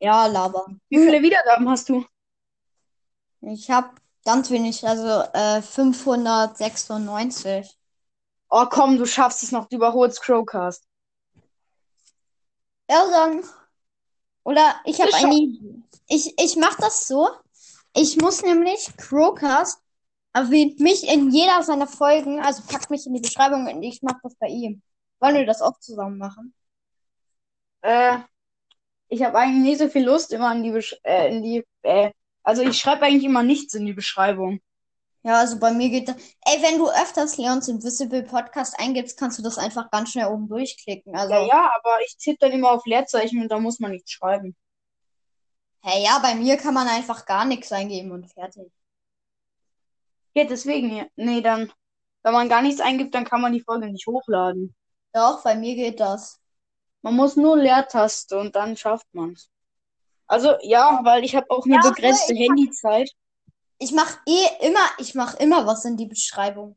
Ja, 0.00 0.26
labern. 0.26 0.80
Wie 0.88 0.98
viele 0.98 1.22
Wiedergaben 1.22 1.68
hast 1.68 1.88
du? 1.88 2.04
Ich 3.40 3.68
habe 3.70 3.90
ganz 4.24 4.50
wenig, 4.50 4.86
also 4.86 5.22
äh, 5.32 5.62
596. 5.62 7.76
Oh, 8.50 8.66
komm, 8.70 8.98
du 8.98 9.06
schaffst 9.06 9.42
es 9.42 9.52
noch. 9.52 9.66
Du 9.68 9.76
überholst 9.76 10.22
Crowcast. 10.22 10.84
Ja, 12.90 13.04
dann. 13.10 13.42
Oder 14.48 14.80
ich 14.86 14.98
habe 14.98 15.12
eine 15.12 15.34
Idee. 15.34 15.82
Ich, 16.08 16.32
ich 16.42 16.56
mache 16.56 16.80
das 16.80 17.06
so. 17.06 17.28
Ich 17.94 18.16
muss 18.16 18.42
nämlich, 18.42 18.88
Crowcast 18.96 19.78
erwähnt 20.32 20.80
mich 20.80 21.06
in 21.06 21.30
jeder 21.30 21.62
seiner 21.62 21.86
Folgen, 21.86 22.40
also 22.40 22.62
packt 22.62 22.88
mich 22.88 23.06
in 23.06 23.12
die 23.12 23.20
Beschreibung 23.20 23.66
und 23.66 23.82
ich 23.82 24.00
mache 24.00 24.20
das 24.22 24.34
bei 24.36 24.46
ihm. 24.46 24.80
Wollen 25.20 25.34
wir 25.34 25.44
das 25.44 25.60
auch 25.60 25.78
zusammen 25.80 26.16
machen? 26.16 26.54
Äh, 27.82 28.20
ich 29.08 29.22
habe 29.22 29.38
eigentlich 29.38 29.64
nicht 29.64 29.80
so 29.80 29.88
viel 29.90 30.06
Lust 30.06 30.32
immer 30.32 30.50
in 30.52 30.62
die, 30.62 30.70
Besch 30.70 30.96
äh, 31.04 31.28
in 31.28 31.42
die, 31.42 31.66
äh, 31.82 32.10
also 32.42 32.62
ich 32.62 32.78
schreibe 32.78 33.02
eigentlich 33.02 33.24
immer 33.24 33.42
nichts 33.42 33.74
in 33.74 33.84
die 33.84 33.92
Beschreibung. 33.92 34.60
Ja, 35.28 35.40
also 35.40 35.58
bei 35.58 35.72
mir 35.72 35.90
geht 35.90 36.08
das. 36.08 36.16
Ey, 36.46 36.62
wenn 36.62 36.78
du 36.78 36.88
öfters 36.88 37.36
Leons 37.36 37.68
Invisible 37.68 38.22
Podcast 38.22 38.80
eingibst, 38.80 39.18
kannst 39.18 39.38
du 39.38 39.42
das 39.42 39.58
einfach 39.58 39.90
ganz 39.90 40.12
schnell 40.12 40.28
oben 40.28 40.48
durchklicken. 40.48 41.14
Also, 41.14 41.34
Ja, 41.34 41.46
ja, 41.46 41.70
aber 41.78 41.98
ich 42.06 42.16
tippe 42.16 42.38
dann 42.40 42.52
immer 42.52 42.70
auf 42.70 42.86
Leerzeichen 42.86 43.42
und 43.42 43.50
da 43.50 43.58
muss 43.60 43.78
man 43.78 43.90
nichts 43.90 44.10
schreiben. 44.10 44.56
hey, 45.82 46.02
ja, 46.02 46.18
bei 46.20 46.34
mir 46.34 46.56
kann 46.56 46.72
man 46.72 46.88
einfach 46.88 47.26
gar 47.26 47.44
nichts 47.44 47.70
eingeben 47.72 48.10
und 48.12 48.32
fertig. 48.32 48.72
Ja, 50.32 50.44
deswegen, 50.44 50.96
ja. 50.96 51.04
nee, 51.16 51.42
dann, 51.42 51.70
wenn 52.22 52.32
man 52.32 52.48
gar 52.48 52.62
nichts 52.62 52.80
eingibt, 52.80 53.14
dann 53.14 53.26
kann 53.26 53.42
man 53.42 53.52
die 53.52 53.60
Folge 53.60 53.92
nicht 53.92 54.06
hochladen. 54.06 54.74
Doch, 55.12 55.42
bei 55.44 55.56
mir 55.56 55.74
geht 55.74 56.00
das. 56.00 56.40
Man 57.02 57.14
muss 57.14 57.36
nur 57.36 57.58
Leertaste 57.58 58.38
und 58.38 58.56
dann 58.56 58.78
schafft 58.78 59.06
man's. 59.12 59.50
Also, 60.26 60.54
ja, 60.62 61.00
weil 61.04 61.22
ich 61.22 61.36
habe 61.36 61.50
auch 61.50 61.66
eine 61.66 61.76
Ja, 61.76 61.90
begrenzte 61.90 62.34
Handyzeit. 62.34 63.10
Ich 63.78 63.92
mache 63.92 64.18
eh 64.26 64.66
immer, 64.66 64.86
ich 64.98 65.14
mache 65.14 65.36
immer 65.38 65.66
was 65.66 65.84
in 65.84 65.96
die 65.96 66.06
Beschreibung. 66.06 66.76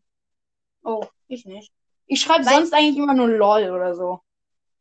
Oh, 0.84 1.06
ich 1.28 1.46
nicht. 1.46 1.72
Ich 2.06 2.22
schreibe 2.22 2.44
sonst 2.44 2.74
eigentlich 2.74 2.98
immer 2.98 3.14
nur 3.14 3.28
LOL 3.28 3.72
oder 3.72 3.96
so. 3.96 4.22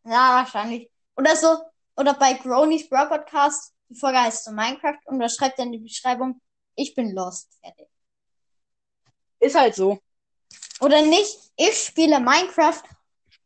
Ja, 0.05 0.37
wahrscheinlich. 0.37 0.91
Oder 1.17 1.37
so, 1.37 1.59
oder 1.97 2.15
bei 2.15 2.35
Gronys 2.35 2.89
Brawl 2.89 3.09
Podcast, 3.09 3.75
die 3.89 3.95
Folge 3.95 4.21
heißt 4.21 4.45
so 4.45 4.53
Minecraft 4.53 4.99
und 5.05 5.21
da 5.21 5.29
schreibt 5.29 5.59
er 5.59 5.67
in 5.67 5.73
die 5.73 5.79
Beschreibung, 5.79 6.41
ich 6.75 6.95
bin 6.95 7.13
lost. 7.15 7.59
Fertig. 7.63 7.89
Ist 9.39 9.55
halt 9.55 9.75
so. 9.75 9.99
Oder 10.81 11.03
nicht, 11.03 11.53
ich 11.57 11.75
spiele 11.75 12.21
Minecraft 12.21 12.83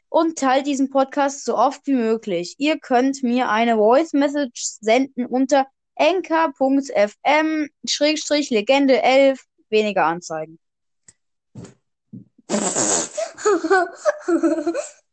und 0.08 0.38
teilt 0.38 0.68
diesen 0.68 0.90
Podcast 0.90 1.44
so 1.44 1.58
oft 1.58 1.84
wie 1.86 1.94
möglich. 1.94 2.54
Ihr 2.58 2.78
könnt 2.78 3.24
mir 3.24 3.48
eine 3.48 3.74
Voice 3.74 4.12
Message 4.12 4.62
senden 4.80 5.26
unter 5.26 5.66
enker.fm 5.96 7.68
Schrägstrich 7.88 8.50
Legende 8.50 9.02
11 9.02 9.44
weniger 9.70 10.06
Anzeigen. 10.06 10.58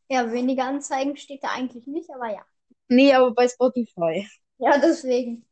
ja, 0.09 0.31
weniger 0.31 0.65
Anzeigen 0.65 1.15
steht 1.17 1.43
da 1.43 1.49
eigentlich 1.49 1.87
nicht, 1.87 2.09
aber 2.13 2.29
ja. 2.29 2.45
Nee, 2.87 3.13
aber 3.13 3.31
bei 3.31 3.47
Spotify. 3.47 4.27
Ja, 4.57 4.77
deswegen. 4.77 5.45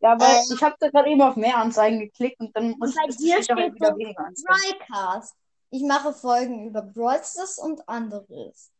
Ja, 0.00 0.18
weil 0.18 0.36
Ähm. 0.36 0.54
ich 0.54 0.62
habe 0.62 0.76
da 0.78 0.88
gerade 0.90 1.10
eben 1.10 1.22
auf 1.22 1.36
mehr 1.36 1.56
Anzeigen 1.56 1.98
geklickt 1.98 2.40
und 2.40 2.54
dann 2.56 2.76
muss 2.78 2.94
ich 3.08 3.16
dir 3.16 3.42
steht 3.42 3.56
halt 3.56 3.74
wieder 3.74 3.96
weniger 3.96 4.24
Anzeigen. 4.26 5.28
Ich 5.70 5.82
mache 5.82 6.12
Folgen 6.12 6.68
über 6.68 6.90
Stars 6.92 7.58
und 7.58 7.86
anderes. 7.88 8.70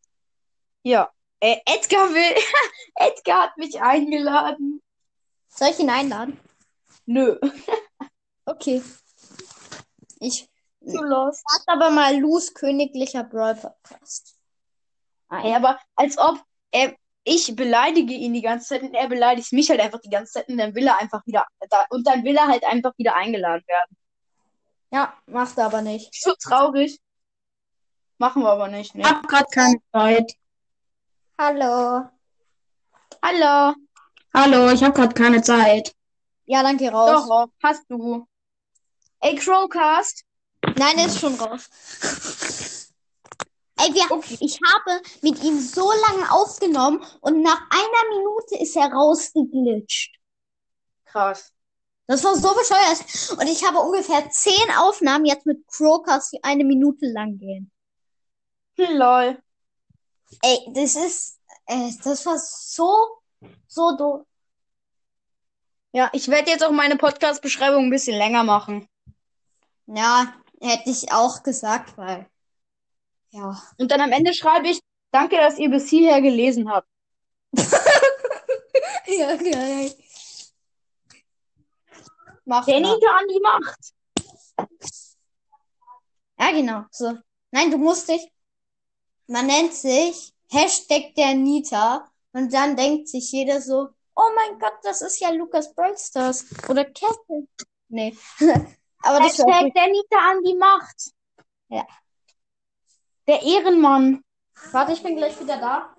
Ja. 0.82 1.10
Äh, 1.40 1.56
Edgar 1.66 2.08
will. 2.10 2.42
Edgar 2.94 3.42
hat 3.44 3.56
mich 3.58 3.80
eingeladen. 3.80 4.80
Soll 5.48 5.68
ich 5.70 5.78
ihn 5.78 5.90
einladen? 5.90 6.38
Nö. 7.06 7.38
Okay. 8.44 8.82
Ich 10.20 10.48
Zu 10.80 11.02
lost. 11.02 11.44
lade 11.52 11.64
aber 11.82 11.90
mal 11.90 12.16
Lus 12.18 12.54
königlicher 12.54 13.22
Brawl 13.24 13.54
Podcast. 13.56 14.38
Ey, 15.30 15.54
aber 15.54 15.78
als 15.96 16.16
ob 16.16 16.42
er, 16.70 16.96
ich 17.24 17.54
beleidige 17.54 18.14
ihn 18.14 18.32
die 18.32 18.40
ganze 18.40 18.68
Zeit 18.68 18.82
und 18.82 18.94
er 18.94 19.06
beleidigt 19.06 19.52
mich 19.52 19.68
halt 19.68 19.80
einfach 19.80 20.00
die 20.00 20.08
ganze 20.08 20.32
Zeit 20.32 20.48
und 20.48 20.56
dann 20.56 20.74
will 20.74 20.86
er 20.86 20.98
einfach 20.98 21.26
wieder 21.26 21.44
da, 21.68 21.84
und 21.90 22.06
dann 22.06 22.24
will 22.24 22.36
er 22.36 22.46
halt 22.48 22.64
einfach 22.64 22.92
wieder 22.96 23.14
eingeladen 23.16 23.64
werden. 23.66 23.96
Ja, 24.92 25.12
macht 25.26 25.58
er 25.58 25.66
aber 25.66 25.82
nicht. 25.82 26.10
So 26.18 26.32
traurig. 26.42 26.98
Machen 28.16 28.42
wir 28.42 28.50
aber 28.50 28.68
nicht, 28.68 28.94
Ich 28.94 29.02
ne? 29.02 29.10
habe 29.10 29.28
gerade 29.28 29.50
keine 29.52 29.76
Zeit. 29.92 30.32
Hallo. 31.38 32.08
Hallo. 33.22 33.74
Hallo, 34.40 34.70
ich 34.70 34.84
habe 34.84 34.94
gerade 34.94 35.14
keine 35.14 35.42
Zeit. 35.42 35.96
Ja, 36.46 36.62
dann 36.62 36.76
geh 36.76 36.90
raus. 36.90 37.26
Doch, 37.26 37.48
hast 37.60 37.82
du. 37.88 38.24
Ey, 39.18 39.34
Crowcast. 39.34 40.22
Nein, 40.76 40.96
er 40.96 41.06
ist 41.06 41.18
schon 41.18 41.34
raus. 41.34 41.68
Ey, 43.78 43.92
wir, 43.94 44.38
ich 44.38 44.60
habe 44.62 45.02
mit 45.22 45.42
ihm 45.42 45.58
so 45.58 45.90
lange 45.90 46.30
aufgenommen 46.30 47.04
und 47.20 47.42
nach 47.42 47.60
einer 47.68 48.16
Minute 48.16 48.62
ist 48.62 48.76
er 48.76 48.92
rausgeglitscht. 48.92 50.14
Krass. 51.06 51.52
Das 52.06 52.22
war 52.22 52.36
so 52.36 52.54
bescheuert. 52.54 53.40
Und 53.40 53.48
ich 53.48 53.66
habe 53.66 53.80
ungefähr 53.80 54.30
zehn 54.30 54.70
Aufnahmen 54.78 55.24
jetzt 55.24 55.46
mit 55.46 55.66
Crowcast, 55.66 56.34
die 56.34 56.44
eine 56.44 56.62
Minute 56.62 57.06
lang 57.06 57.38
gehen. 57.38 57.72
Lol. 58.76 59.42
Ey, 60.42 60.58
das 60.74 60.94
ist, 60.94 61.40
äh, 61.66 61.90
das 62.04 62.24
war 62.24 62.38
so, 62.38 63.17
so 63.66 63.96
doof. 63.96 64.26
Ja, 65.92 66.10
ich 66.12 66.28
werde 66.28 66.50
jetzt 66.50 66.64
auch 66.64 66.70
meine 66.70 66.96
Podcast-Beschreibung 66.96 67.84
ein 67.84 67.90
bisschen 67.90 68.16
länger 68.16 68.44
machen. 68.44 68.86
Ja, 69.86 70.34
hätte 70.60 70.90
ich 70.90 71.12
auch 71.12 71.42
gesagt, 71.42 71.96
weil, 71.96 72.26
ja. 73.30 73.60
Und 73.78 73.90
dann 73.90 74.00
am 74.00 74.12
Ende 74.12 74.34
schreibe 74.34 74.68
ich, 74.68 74.80
danke, 75.10 75.36
dass 75.36 75.58
ihr 75.58 75.70
bis 75.70 75.88
hierher 75.88 76.20
gelesen 76.20 76.70
habt. 76.70 76.88
Ja, 79.08 79.36
geil. 79.36 79.94
Mach 82.44 82.66
Der 82.66 82.80
mal. 82.80 82.94
Nita 82.94 83.10
an 83.16 83.28
die 83.28 83.40
Macht. 83.40 83.94
Ja, 86.38 86.50
genau. 86.50 86.84
So. 86.90 87.18
Nein, 87.50 87.70
du 87.70 87.78
musst 87.78 88.08
dich. 88.08 88.30
Man 89.26 89.46
nennt 89.46 89.74
sich 89.74 90.32
Hashtag 90.50 91.14
der 91.14 91.34
Nita 91.34 92.10
und 92.32 92.52
dann 92.52 92.76
denkt 92.76 93.08
sich 93.08 93.32
jeder 93.32 93.60
so, 93.60 93.88
oh 94.14 94.30
mein 94.34 94.58
Gott, 94.58 94.78
das 94.82 95.02
ist 95.02 95.20
ja 95.20 95.30
Lukas 95.30 95.74
Brawlstars 95.74 96.46
oder 96.68 96.84
Kevin. 96.84 97.48
Nee. 97.88 98.16
Aber 99.02 99.18
das 99.18 99.38
Hashtag 99.38 99.72
der 99.74 99.88
Nita 99.88 100.30
an 100.30 100.42
die 100.44 100.56
Macht. 100.56 101.12
Ja. 101.68 101.86
Der 103.26 103.42
Ehrenmann. 103.42 104.24
Warte, 104.72 104.92
ich 104.92 105.02
bin 105.02 105.16
gleich 105.16 105.38
wieder 105.40 105.58
da. 105.58 105.94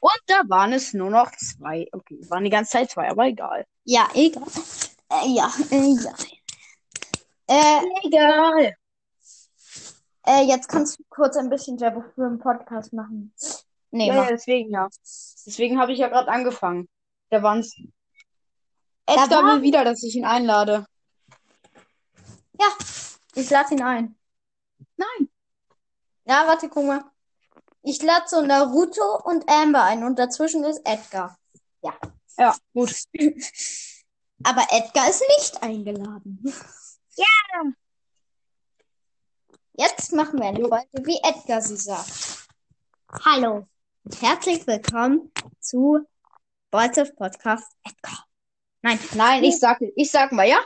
Und 0.00 0.20
da 0.26 0.42
waren 0.48 0.72
es 0.72 0.92
nur 0.92 1.10
noch 1.10 1.30
zwei. 1.32 1.88
Okay, 1.92 2.18
waren 2.28 2.44
die 2.44 2.50
ganze 2.50 2.72
Zeit 2.72 2.90
zwei, 2.90 3.08
aber 3.08 3.26
egal. 3.26 3.64
Ja, 3.84 4.08
egal. 4.14 4.46
Äh, 5.10 5.28
ja, 5.28 5.52
äh, 5.70 5.94
ja. 5.94 6.14
Äh, 7.50 7.80
Egal. 8.04 8.74
Äh, 10.28 10.42
jetzt 10.44 10.68
kannst 10.68 10.98
du 10.98 11.04
kurz 11.08 11.36
ein 11.36 11.48
bisschen 11.50 11.78
Jabba 11.78 12.04
für 12.14 12.28
den 12.28 12.38
Podcast 12.38 12.92
machen. 12.92 13.32
Nee, 13.90 14.08
Ja, 14.08 14.14
mach. 14.14 14.24
ja, 14.24 14.28
deswegen 14.30 14.70
ja. 14.70 14.88
Deswegen 15.46 15.78
habe 15.80 15.92
ich 15.92 15.98
ja 15.98 16.08
gerade 16.08 16.28
angefangen. 16.30 16.88
Da 17.30 17.42
waren's. 17.42 17.74
Da 19.06 19.14
Edgar 19.24 19.42
war- 19.44 19.54
will 19.56 19.62
wieder, 19.62 19.84
dass 19.84 20.02
ich 20.02 20.14
ihn 20.16 20.24
einlade. 20.26 20.84
Ja, 22.60 22.66
ich 23.34 23.48
lade 23.50 23.74
ihn 23.74 23.82
ein. 23.82 24.16
Nein. 24.96 25.28
Ja, 26.26 26.46
warte, 26.46 26.68
guck 26.68 26.84
mal. 26.84 27.04
Ich 27.82 28.02
lade 28.02 28.24
so 28.28 28.42
Naruto 28.42 29.20
und 29.24 29.48
Amber 29.48 29.84
ein 29.84 30.04
und 30.04 30.18
dazwischen 30.18 30.64
ist 30.64 30.80
Edgar. 30.84 31.38
Ja, 32.36 32.54
gut. 32.74 32.94
Aber 34.44 34.66
Edgar 34.70 35.08
ist 35.08 35.22
nicht 35.36 35.62
eingeladen. 35.62 36.40
Ja. 37.16 37.62
Jetzt 39.80 40.12
machen 40.12 40.40
wir 40.40 40.48
eine 40.48 40.58
Folge, 40.58 41.06
wie 41.06 41.20
Edgar 41.22 41.62
sie 41.62 41.76
sagt. 41.76 42.48
Hallo 43.24 43.68
und 44.02 44.20
herzlich 44.22 44.66
willkommen 44.66 45.30
zu 45.60 46.00
Bolzef 46.72 47.14
Podcast 47.14 47.70
Edgar. 47.84 48.26
Nein, 48.82 48.98
Nein, 49.14 49.44
ich 49.44 49.60
sag, 49.60 49.78
ich 49.94 50.10
sag 50.10 50.32
mal, 50.32 50.48
ja? 50.48 50.58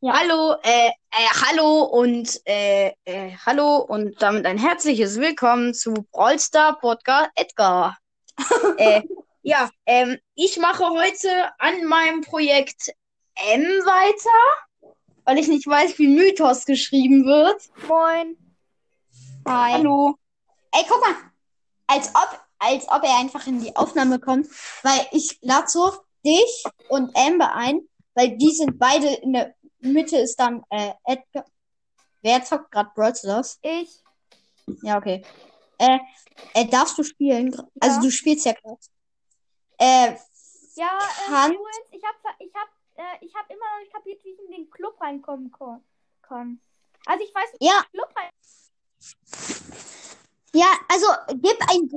Ja. 0.00 0.14
Hallo, 0.14 0.56
äh, 0.64 0.88
äh, 0.88 1.28
hallo 1.46 1.82
und, 1.84 2.40
äh, 2.44 2.88
äh, 3.04 3.36
hallo 3.46 3.76
und 3.76 4.20
damit 4.20 4.44
ein 4.46 4.58
herzliches 4.58 5.20
Willkommen 5.20 5.72
zu 5.72 5.94
Brawl 6.10 6.40
Star 6.40 6.76
Podcast 6.80 7.30
Edgar. 7.36 7.96
äh, 8.78 9.02
ja, 9.42 9.70
ähm, 9.86 10.18
ich 10.34 10.56
mache 10.56 10.90
heute 10.90 11.28
an 11.58 11.84
meinem 11.84 12.22
Projekt 12.22 12.92
M 13.36 13.62
weiter, 13.62 14.90
weil 15.24 15.38
ich 15.38 15.46
nicht 15.46 15.68
weiß, 15.68 16.00
wie 16.00 16.08
Mythos 16.08 16.66
geschrieben 16.66 17.26
wird. 17.26 17.62
Moin. 17.86 18.36
Hi. 19.46 19.72
Hallo. 19.74 20.14
Ey, 20.72 20.84
guck 20.88 21.00
mal. 21.00 21.14
Als 21.86 22.08
ob, 22.14 22.40
als 22.58 22.88
ob 22.88 23.02
er 23.04 23.18
einfach 23.18 23.46
in 23.46 23.60
die 23.60 23.74
Aufnahme 23.76 24.18
kommt, 24.18 24.48
weil 24.82 25.06
ich 25.12 25.38
lade 25.42 25.68
so 25.68 25.92
dich 26.24 26.64
und 26.88 27.16
Amber 27.16 27.54
ein, 27.54 27.80
weil 28.14 28.36
die 28.36 28.50
sind 28.50 28.78
beide 28.78 29.06
in 29.14 29.32
der 29.34 29.54
Mitte 29.80 30.16
ist 30.18 30.36
dann 30.40 30.64
äh, 30.70 30.92
Edgar. 31.04 31.44
Wer 32.22 32.42
zockt 32.44 32.72
gerade 32.72 32.90
Brawl 32.94 33.14
Stars? 33.14 33.58
Ich. 33.62 34.02
Ja, 34.82 34.98
okay. 34.98 35.24
Äh, 35.78 35.98
äh, 36.54 36.66
darfst 36.66 36.98
du 36.98 37.04
spielen? 37.04 37.54
Also 37.80 37.96
Ja. 37.96 38.02
du 38.02 38.10
spielst 38.10 38.46
ja 38.46 38.52
gerade. 38.52 38.78
Äh, 39.78 40.16
Ja, 40.74 40.98
Kann- 41.28 41.52
ähm, 41.52 41.56
übrigens, 41.58 41.88
ich 41.92 42.02
hab, 42.04 42.40
ich 42.40 42.52
hab, 42.54 42.68
äh, 42.96 43.24
ich 43.24 43.34
hab 43.34 43.48
immer 43.50 43.64
noch 43.74 43.80
nicht 43.80 43.92
kapiert, 43.92 44.24
wie 44.24 44.30
ich 44.30 44.38
in 44.40 44.50
den 44.50 44.70
Club 44.70 45.00
reinkommen 45.00 45.50
ko- 45.52 45.80
kann. 46.22 46.60
Also 47.06 47.22
ich 47.24 47.32
weiß 47.34 47.52
nicht, 47.52 47.62
ja, 47.62 47.72
wie 47.72 47.76
ich 47.78 47.94
in 47.94 48.00
den 48.00 48.00
Club 48.00 48.16
rein. 48.16 48.30
Ja, 50.52 50.66
also 50.88 51.06
gib 51.34 51.56
ein, 51.70 51.90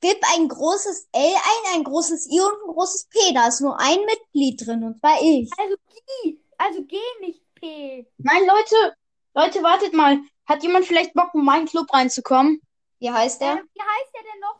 gib 0.00 0.18
ein 0.34 0.48
großes 0.48 1.08
L 1.12 1.34
ein, 1.34 1.76
ein 1.76 1.84
großes 1.84 2.26
I 2.30 2.40
und 2.40 2.52
ein 2.52 2.74
großes 2.74 3.06
P. 3.06 3.32
Da 3.34 3.48
ist 3.48 3.60
nur 3.60 3.78
ein 3.78 4.00
Mitglied 4.04 4.66
drin 4.66 4.84
und 4.84 4.98
zwar 5.00 5.20
ich. 5.22 5.50
Also 5.58 5.76
G. 6.22 6.38
Also 6.58 6.84
G, 6.84 6.96
nicht 7.20 7.42
P. 7.54 8.06
Nein, 8.18 8.46
Leute, 8.46 8.96
Leute, 9.34 9.62
wartet 9.62 9.94
mal. 9.94 10.18
Hat 10.46 10.62
jemand 10.62 10.86
vielleicht 10.86 11.14
Bock, 11.14 11.30
in 11.34 11.44
meinen 11.44 11.66
Club 11.66 11.92
reinzukommen? 11.92 12.60
Wie 12.98 13.10
heißt 13.10 13.40
der? 13.40 13.52
Ähm, 13.52 13.68
wie 13.72 13.80
heißt 13.80 14.14
der 14.14 14.22
denn 14.22 14.40
noch? 14.40 14.56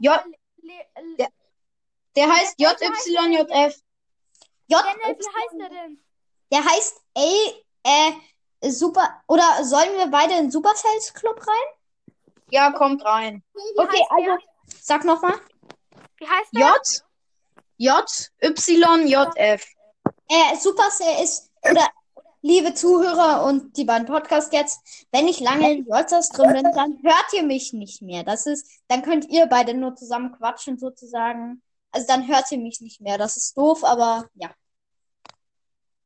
Le, 0.62 1.16
Ja. 1.18 1.28
Der 2.16 2.28
heißt 2.32 2.54
heißt 2.58 2.60
der 2.60 2.74
denn 3.22 3.32
JYJF. 3.32 3.80
J. 4.68 4.80
Daniel, 4.80 5.18
wie 5.18 5.26
heißt 5.26 5.60
der 5.60 5.68
denn? 5.68 6.04
Der 6.52 6.64
heißt 6.64 7.02
A, 7.16 7.30
äh, 7.84 8.70
Super, 8.70 9.22
oder 9.26 9.64
sollen 9.64 9.96
wir 9.96 10.06
beide 10.08 10.34
in 10.34 10.50
Supercells 10.50 11.14
Club 11.14 11.40
rein? 11.46 11.79
Ja, 12.50 12.70
kommt 12.72 13.04
rein. 13.04 13.42
Wie 13.54 13.78
Okay, 13.80 13.98
heißt 13.98 14.10
also, 14.10 14.24
der? 14.24 14.38
sag 14.80 15.04
nochmal. 15.04 15.34
Wie 16.18 16.26
heißt 16.26 16.54
der? 16.54 16.74
J, 17.76 18.04
J, 18.08 18.30
Y, 18.42 19.06
J, 19.08 19.36
F. 19.36 19.64
Äh, 20.28 20.56
Supercell 20.56 21.22
ist, 21.24 21.50
oder, 21.62 21.88
liebe 22.42 22.74
Zuhörer 22.74 23.44
und 23.44 23.76
die 23.76 23.84
beiden 23.84 24.06
Podcasts 24.06 24.52
jetzt, 24.52 25.06
wenn 25.12 25.28
ich 25.28 25.40
lange 25.40 25.72
in 25.72 25.86
Wörters 25.86 26.30
drin 26.30 26.52
bin, 26.52 26.62
dann 26.74 26.98
hört 27.02 27.32
ihr 27.32 27.42
mich 27.42 27.72
nicht 27.72 28.02
mehr. 28.02 28.24
Das 28.24 28.46
ist, 28.46 28.66
dann 28.88 29.02
könnt 29.02 29.28
ihr 29.28 29.46
beide 29.46 29.74
nur 29.74 29.94
zusammen 29.94 30.32
quatschen 30.32 30.78
sozusagen. 30.78 31.62
Also 31.92 32.06
dann 32.06 32.28
hört 32.28 32.50
ihr 32.52 32.58
mich 32.58 32.80
nicht 32.80 33.00
mehr. 33.00 33.18
Das 33.18 33.36
ist 33.36 33.56
doof, 33.56 33.84
aber 33.84 34.28
ja. 34.34 34.50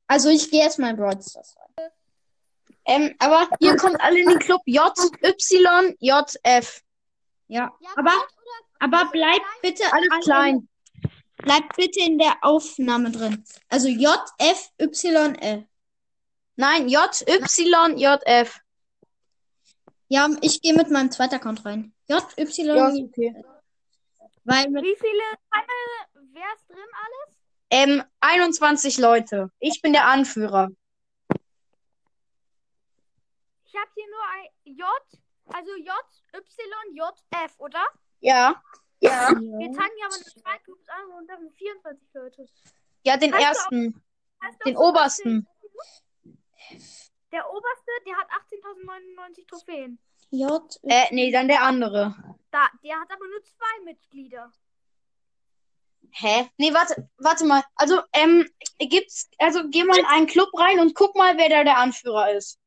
Also 0.06 0.28
ich 0.28 0.50
gehe 0.50 0.62
jetzt 0.62 0.78
mal 0.78 0.90
in 0.90 0.96
Brawl 0.96 1.20
Stars 1.22 1.56
rein. 1.56 1.90
Ähm, 2.86 3.14
aber 3.18 3.48
ihr 3.60 3.76
kommt 3.76 4.00
alle 4.00 4.20
in 4.20 4.28
den 4.28 4.38
Club 4.38 4.60
JYJF. 4.66 4.92
Ja. 7.48 7.72
Ja, 7.80 7.90
Aber, 7.96 8.12
aber 8.80 9.08
bleib 9.12 9.40
bitte 9.62 9.84
Alles 9.92 10.08
alle- 10.10 10.20
klein. 10.22 10.68
Bleib 11.36 11.76
bitte 11.76 12.00
in 12.00 12.18
der 12.18 12.36
Aufnahme 12.42 13.10
drin. 13.10 13.44
Also 13.68 13.88
J, 13.88 14.16
F, 14.38 14.70
Y, 14.80 15.34
L. 15.40 15.66
Nein, 16.56 16.88
JYJF. 16.88 18.60
Ja, 20.08 20.28
ich 20.42 20.60
gehe 20.62 20.74
mit 20.74 20.90
meinem 20.90 21.10
zweiten 21.10 21.34
Account 21.34 21.64
rein. 21.64 21.92
J, 22.08 22.22
Y, 22.38 22.76
Ja, 22.76 22.88
okay. 22.88 23.34
weil 24.44 24.68
mit, 24.70 24.84
Wie 24.84 24.96
viele 24.96 25.22
Teile, 25.50 26.30
wer 26.32 26.44
ist 26.54 26.68
drin 26.68 26.78
alles? 27.04 27.36
Ähm, 27.70 28.02
21 28.20 28.98
Leute. 28.98 29.50
Ich 29.58 29.80
bin 29.82 29.92
der 29.92 30.06
Anführer. 30.06 30.70
Ich 33.74 33.80
habe 33.80 33.90
hier 33.96 34.06
nur 34.08 34.22
ein 34.34 34.76
J, 34.76 34.86
also 35.52 35.74
J, 35.74 35.92
Y, 36.32 36.94
J, 36.94 37.12
F, 37.44 37.54
oder? 37.58 37.84
Ja. 38.20 38.62
Ja. 39.00 39.30
Wir 39.30 39.72
zeigen 39.72 39.98
ja 39.98 40.06
aber 40.06 40.16
nur 40.16 40.42
zwei 40.42 40.58
Clubs 40.58 40.88
an 40.88 41.10
und 41.10 41.26
sind 41.26 41.52
24 41.56 42.08
Leute. 42.14 42.46
Ja, 43.02 43.16
den 43.16 43.34
Heißt 43.34 43.44
ersten. 43.44 44.00
Heißt 44.44 44.64
Den 44.64 44.76
obersten. 44.76 45.48
Der 47.32 47.50
oberste, 47.50 47.90
der 48.06 48.16
hat 48.16 48.28
18.099 48.30 49.48
Trophäen. 49.48 49.98
J, 50.30 50.78
Äh, 50.84 51.06
nee, 51.10 51.32
dann 51.32 51.48
der 51.48 51.64
andere. 51.64 52.14
Da, 52.52 52.68
der 52.84 53.00
hat 53.00 53.10
aber 53.10 53.26
nur 53.26 53.42
zwei 53.42 53.84
Mitglieder. 53.84 54.52
Hä? 56.12 56.48
Nee, 56.58 56.72
warte, 56.72 57.10
warte 57.18 57.44
mal. 57.44 57.64
Also, 57.74 58.00
ähm, 58.12 58.48
gibt's, 58.78 59.28
also 59.38 59.68
geh 59.68 59.82
mal 59.82 59.98
in 59.98 60.06
einen 60.06 60.28
Club 60.28 60.50
rein 60.56 60.78
und 60.78 60.94
guck 60.94 61.16
mal, 61.16 61.36
wer 61.38 61.48
da 61.48 61.64
der 61.64 61.78
Anführer 61.78 62.30
ist. 62.30 62.60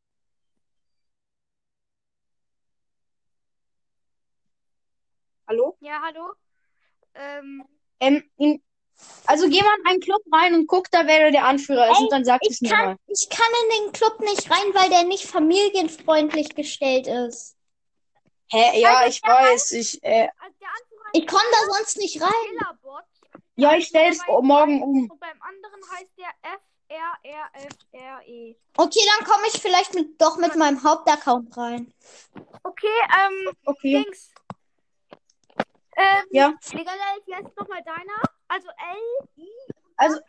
Hallo? 5.47 5.77
Ja, 5.79 6.01
hallo? 6.01 6.33
Ähm, 7.15 7.63
Ähm, 7.99 8.29
in, 8.37 8.61
also 9.25 9.47
geh 9.47 9.61
mal 9.61 9.77
in 9.79 9.87
einen 9.87 9.99
Club 10.01 10.21
rein 10.31 10.53
und 10.53 10.67
guck 10.67 10.91
da, 10.91 11.07
wer 11.07 11.31
der 11.31 11.45
Anführer 11.45 11.89
ist 11.91 11.97
Ey, 11.97 12.03
und 12.03 12.11
dann 12.11 12.25
sag 12.25 12.41
ich 12.43 12.51
es 12.51 12.61
mir 12.61 12.69
kann, 12.69 12.85
mal. 12.85 12.97
ich 13.07 13.29
kann 13.29 13.47
in 13.63 13.85
den 13.85 13.93
Club 13.93 14.19
nicht 14.19 14.49
rein, 14.51 14.73
weil 14.73 14.89
der 14.89 15.03
nicht 15.03 15.25
familienfreundlich 15.25 16.53
gestellt 16.53 17.07
ist. 17.07 17.55
Hä? 18.49 18.81
Ja, 18.81 18.97
Also, 18.97 19.09
ich 19.09 19.23
weiß. 19.23 19.71
Ich, 19.73 20.03
äh, 20.03 20.29
also 20.39 20.55
Ich 21.13 21.27
komme 21.27 21.43
da 21.51 21.73
sonst 21.75 21.97
nicht 21.97 22.21
rein. 22.21 22.31
Ja, 23.55 23.75
ich 23.75 23.87
stell's 23.87 24.19
morgen 24.27 24.83
um. 24.83 25.09
Und 25.09 25.19
beim 25.19 25.41
anderen 25.41 25.81
heißt 25.91 26.11
der 26.17 26.29
F 26.43 26.61
R 26.89 27.13
R 27.23 27.49
F 27.53 27.73
R 27.91 28.27
E. 28.27 28.55
Okay, 28.77 28.99
dann 29.17 29.27
komme 29.27 29.43
ich 29.47 29.61
vielleicht 29.61 29.93
mit, 29.95 30.21
doch 30.21 30.37
mit 30.37 30.55
meinem 30.55 30.83
Hauptaccount 30.83 31.55
rein. 31.57 31.93
Okay, 32.63 32.87
ähm, 33.19 33.55
Okay. 33.65 34.03
Dings. 34.03 34.31
Ähm, 35.97 36.23
Ja. 36.31 36.53
Legal, 36.71 36.95
wie 37.25 37.35
heißt 37.35 37.57
nochmal 37.57 37.83
deiner? 37.83 38.21
Also 38.47 38.67
L, 38.69 39.27
I. 39.37 39.49
Also, 39.97 40.19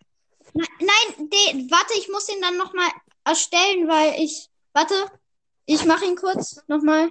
Nein, 0.54 1.28
de, 1.28 1.70
warte, 1.70 1.92
ich 1.98 2.09
muss 2.09 2.28
ihn 2.31 2.40
dann 2.40 2.57
nochmal 2.57 2.88
erstellen, 3.24 3.87
weil 3.88 4.14
ich. 4.20 4.48
Warte, 4.72 4.94
ich 5.66 5.85
mache 5.85 6.07
ihn 6.07 6.16
kurz 6.16 6.62
nochmal. 6.68 7.11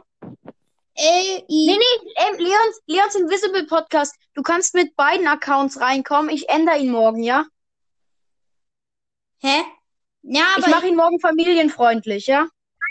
L, 0.96 1.44
I. 1.48 1.68
nee, 1.68 1.78
nee, 1.78 2.12
ähm, 2.16 2.36
Leons, 2.40 2.82
Leons 2.88 3.16
Invisible 3.16 3.68
Podcast. 3.68 4.16
Du 4.34 4.42
kannst 4.42 4.74
mit 4.74 4.96
beiden 4.96 5.28
Accounts 5.28 5.80
reinkommen. 5.80 6.30
Ich 6.32 6.50
ändere 6.50 6.80
ihn 6.80 6.90
morgen, 6.92 7.22
ja? 7.22 7.46
Hä? 9.40 9.64
Ja, 10.24 10.46
Ich 10.58 10.64
aber 10.64 10.76
mache 10.76 10.88
ihn 10.88 10.96
morgen 10.96 11.20
familienfreundlich, 11.20 12.26
ja? 12.26 12.48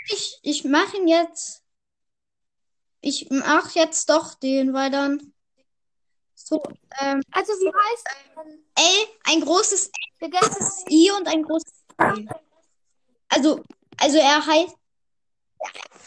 ich, 0.09 0.39
ich 0.41 0.63
mache 0.63 0.95
ihn 0.97 1.07
jetzt. 1.09 1.61
Ich 3.01 3.27
mach 3.29 3.71
jetzt 3.71 4.09
doch 4.09 4.33
den, 4.35 4.73
weil 4.73 4.89
dann. 4.89 5.33
So, 6.47 6.63
ähm, 7.01 7.21
Also 7.31 7.51
wie 7.51 7.67
heißt 7.67 8.07
ähm, 8.37 8.63
L, 8.75 9.07
ein 9.25 9.41
großes 9.41 9.91
vergessen. 10.17 10.65
I 10.89 11.11
und 11.11 11.27
ein 11.27 11.43
großes 11.43 11.73
E. 11.99 12.25
Also, 13.27 13.61
also 13.99 14.17
er 14.17 14.45
heißt, 14.45 14.77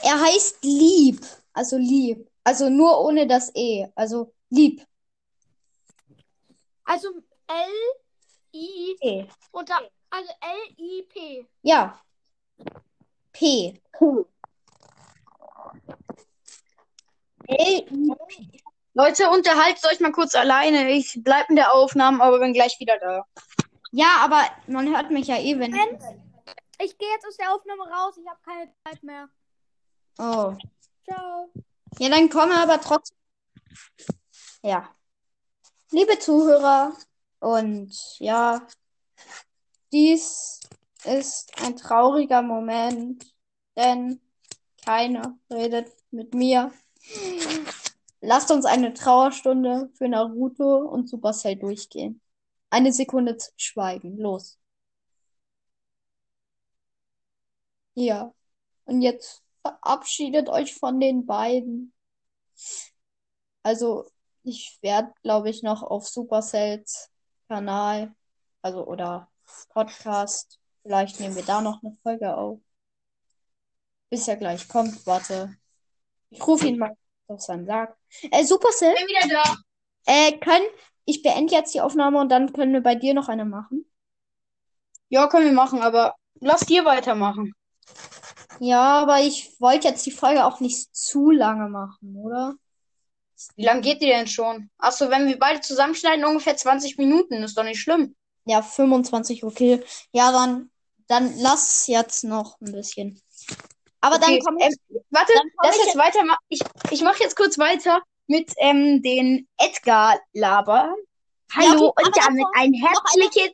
er 0.02 0.18
heißt 0.18 0.64
lieb. 0.64 1.20
Also 1.52 1.76
lieb. 1.76 2.26
Also 2.42 2.70
nur 2.70 3.04
ohne 3.04 3.26
das 3.26 3.54
E. 3.54 3.86
Also 3.94 4.32
lieb. 4.48 4.82
Also 6.84 7.10
L, 7.46 7.70
I 8.54 8.96
E. 9.02 9.26
und 9.52 9.68
da, 9.68 9.78
also 10.08 10.30
L, 10.40 10.74
I, 10.78 11.02
P. 11.02 11.46
Ja. 11.60 12.00
P. 13.32 13.78
L, 17.46 17.84
I. 17.90 18.59
Leute, 18.94 19.30
unterhaltet 19.30 19.84
euch 19.86 20.00
mal 20.00 20.12
kurz 20.12 20.34
alleine. 20.34 20.90
Ich 20.90 21.20
bleib 21.22 21.48
in 21.50 21.56
der 21.56 21.72
Aufnahme, 21.72 22.22
aber 22.22 22.40
bin 22.40 22.52
gleich 22.52 22.78
wieder 22.80 22.98
da. 22.98 23.24
Ja, 23.92 24.18
aber 24.20 24.42
man 24.66 24.94
hört 24.94 25.10
mich 25.10 25.28
ja 25.28 25.36
eh, 25.36 25.58
wenn. 25.58 25.74
Ich 26.78 26.96
gehe 26.98 27.10
jetzt 27.10 27.26
aus 27.26 27.36
der 27.36 27.52
Aufnahme 27.52 27.82
raus. 27.82 28.16
Ich 28.20 28.26
habe 28.28 28.40
keine 28.44 28.72
Zeit 28.84 29.02
mehr. 29.02 29.28
Oh. 30.18 30.54
Ciao. 31.04 31.52
Ja, 31.98 32.08
dann 32.08 32.28
komme 32.28 32.54
aber 32.54 32.80
trotzdem. 32.80 33.16
Ja. 34.62 34.88
Liebe 35.90 36.18
Zuhörer, 36.18 36.92
und 37.40 37.96
ja, 38.18 38.66
dies 39.92 40.60
ist 41.04 41.52
ein 41.62 41.76
trauriger 41.76 42.42
Moment, 42.42 43.24
denn 43.76 44.20
keiner 44.84 45.38
redet 45.50 45.90
mit 46.10 46.34
mir. 46.34 46.70
Lasst 48.20 48.50
uns 48.50 48.64
eine 48.66 48.92
Trauerstunde 48.94 49.90
für 49.94 50.08
Naruto 50.08 50.78
und 50.88 51.08
Supercell 51.08 51.56
durchgehen. 51.56 52.20
Eine 52.70 52.92
Sekunde 52.92 53.36
schweigen. 53.56 54.18
Los. 54.18 54.58
Ja. 57.94 58.32
Und 58.84 59.02
jetzt 59.02 59.42
verabschiedet 59.62 60.48
euch 60.48 60.74
von 60.74 61.00
den 61.00 61.26
beiden. 61.26 61.92
Also, 63.62 64.06
ich 64.42 64.78
werde, 64.82 65.12
glaube 65.22 65.50
ich, 65.50 65.62
noch 65.62 65.82
auf 65.82 66.08
Supercells 66.08 67.10
Kanal, 67.48 68.14
also 68.62 68.86
oder 68.86 69.28
Podcast, 69.70 70.60
vielleicht 70.82 71.20
nehmen 71.20 71.36
wir 71.36 71.44
da 71.44 71.60
noch 71.60 71.82
eine 71.82 71.96
Folge 72.02 72.36
auf. 72.36 72.60
Bis 74.08 74.28
er 74.28 74.36
gleich 74.36 74.68
kommt, 74.68 75.06
warte. 75.06 75.56
Ich 76.30 76.46
rufe 76.46 76.68
ihn 76.68 76.78
mal 76.78 76.96
auf 77.30 77.40
seinen 77.42 77.66
Sarg. 77.66 77.96
Äh, 78.30 78.44
Supercell, 78.44 78.94
Bin 78.94 79.06
wieder 79.08 79.42
da. 79.42 79.56
äh, 80.06 80.32
können, 80.38 80.66
ich 81.04 81.22
beende 81.22 81.54
jetzt 81.54 81.74
die 81.74 81.80
Aufnahme 81.80 82.20
und 82.20 82.28
dann 82.30 82.52
können 82.52 82.72
wir 82.72 82.82
bei 82.82 82.94
dir 82.94 83.14
noch 83.14 83.28
eine 83.28 83.44
machen. 83.44 83.90
Ja, 85.08 85.26
können 85.28 85.46
wir 85.46 85.52
machen, 85.52 85.80
aber 85.82 86.14
lass 86.40 86.60
dir 86.60 86.84
weitermachen. 86.84 87.52
Ja, 88.60 89.00
aber 89.02 89.20
ich 89.20 89.58
wollte 89.60 89.88
jetzt 89.88 90.04
die 90.06 90.10
Folge 90.10 90.44
auch 90.44 90.60
nicht 90.60 90.94
zu 90.94 91.30
lange 91.30 91.68
machen, 91.68 92.14
oder? 92.16 92.54
Wie 93.56 93.64
lange 93.64 93.80
geht 93.80 94.02
die 94.02 94.06
denn 94.06 94.26
schon? 94.26 94.70
Achso, 94.78 95.08
wenn 95.08 95.26
wir 95.26 95.38
beide 95.38 95.60
zusammenschneiden, 95.62 96.24
ungefähr 96.26 96.56
20 96.56 96.98
Minuten. 96.98 97.42
Ist 97.42 97.56
doch 97.56 97.64
nicht 97.64 97.80
schlimm. 97.80 98.14
Ja, 98.44 98.60
25, 98.62 99.44
okay. 99.44 99.82
Ja, 100.12 100.30
dann, 100.30 100.70
dann 101.08 101.34
lass 101.38 101.86
jetzt 101.86 102.22
noch 102.24 102.60
ein 102.60 102.72
bisschen. 102.72 103.20
Aber 104.00 104.16
Okay, 104.16 104.38
dann 104.38 104.40
kommt, 104.40 104.62
ähm, 104.62 104.74
warte, 105.10 105.32
komm 105.34 105.50
lass 105.62 105.76
ich 105.76 105.84
jetzt 105.86 105.96
weiter. 105.96 106.20
Ich, 106.48 106.60
ich 106.90 107.02
mache 107.02 107.22
jetzt 107.22 107.36
kurz 107.36 107.58
weiter 107.58 108.02
mit 108.26 108.52
ähm, 108.58 109.02
den 109.02 109.46
Edgar-Laber. 109.58 110.94
Hallo 111.54 111.88
okay, 111.88 112.06
und 112.06 112.16
damit 112.16 112.46
ein 112.54 112.72
herzliches 112.72 113.52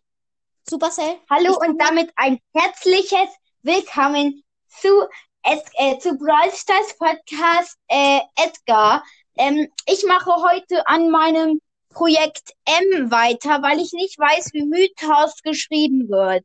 Supercell. 0.68 1.16
Hallo 1.30 1.58
und 1.58 1.80
damit 1.80 2.12
ein 2.16 2.38
herzliches 2.54 3.28
Willkommen 3.62 4.44
zu, 4.68 5.08
äh, 5.42 5.98
zu 5.98 6.16
Brawl 6.16 6.52
Stars 6.52 6.96
Podcast 6.96 7.76
äh, 7.88 8.20
Edgar. 8.36 9.02
Ähm, 9.36 9.68
ich 9.86 10.04
mache 10.06 10.30
heute 10.30 10.86
an 10.86 11.10
meinem 11.10 11.60
Projekt 11.90 12.52
M 12.66 13.10
weiter, 13.10 13.62
weil 13.62 13.80
ich 13.80 13.92
nicht 13.92 14.18
weiß, 14.18 14.52
wie 14.52 14.64
Mythos 14.64 15.42
geschrieben 15.42 16.08
wird. 16.08 16.44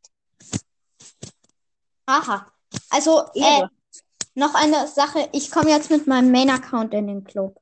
Aha. 2.07 2.47
Also, 2.89 3.25
äh. 3.35 3.67
Noch 4.35 4.53
eine 4.55 4.87
Sache. 4.87 5.29
Ich 5.33 5.51
komme 5.51 5.69
jetzt 5.69 5.89
mit 5.89 6.07
meinem 6.07 6.31
Main-Account 6.31 6.93
in 6.93 7.07
den 7.07 7.23
Club. 7.23 7.59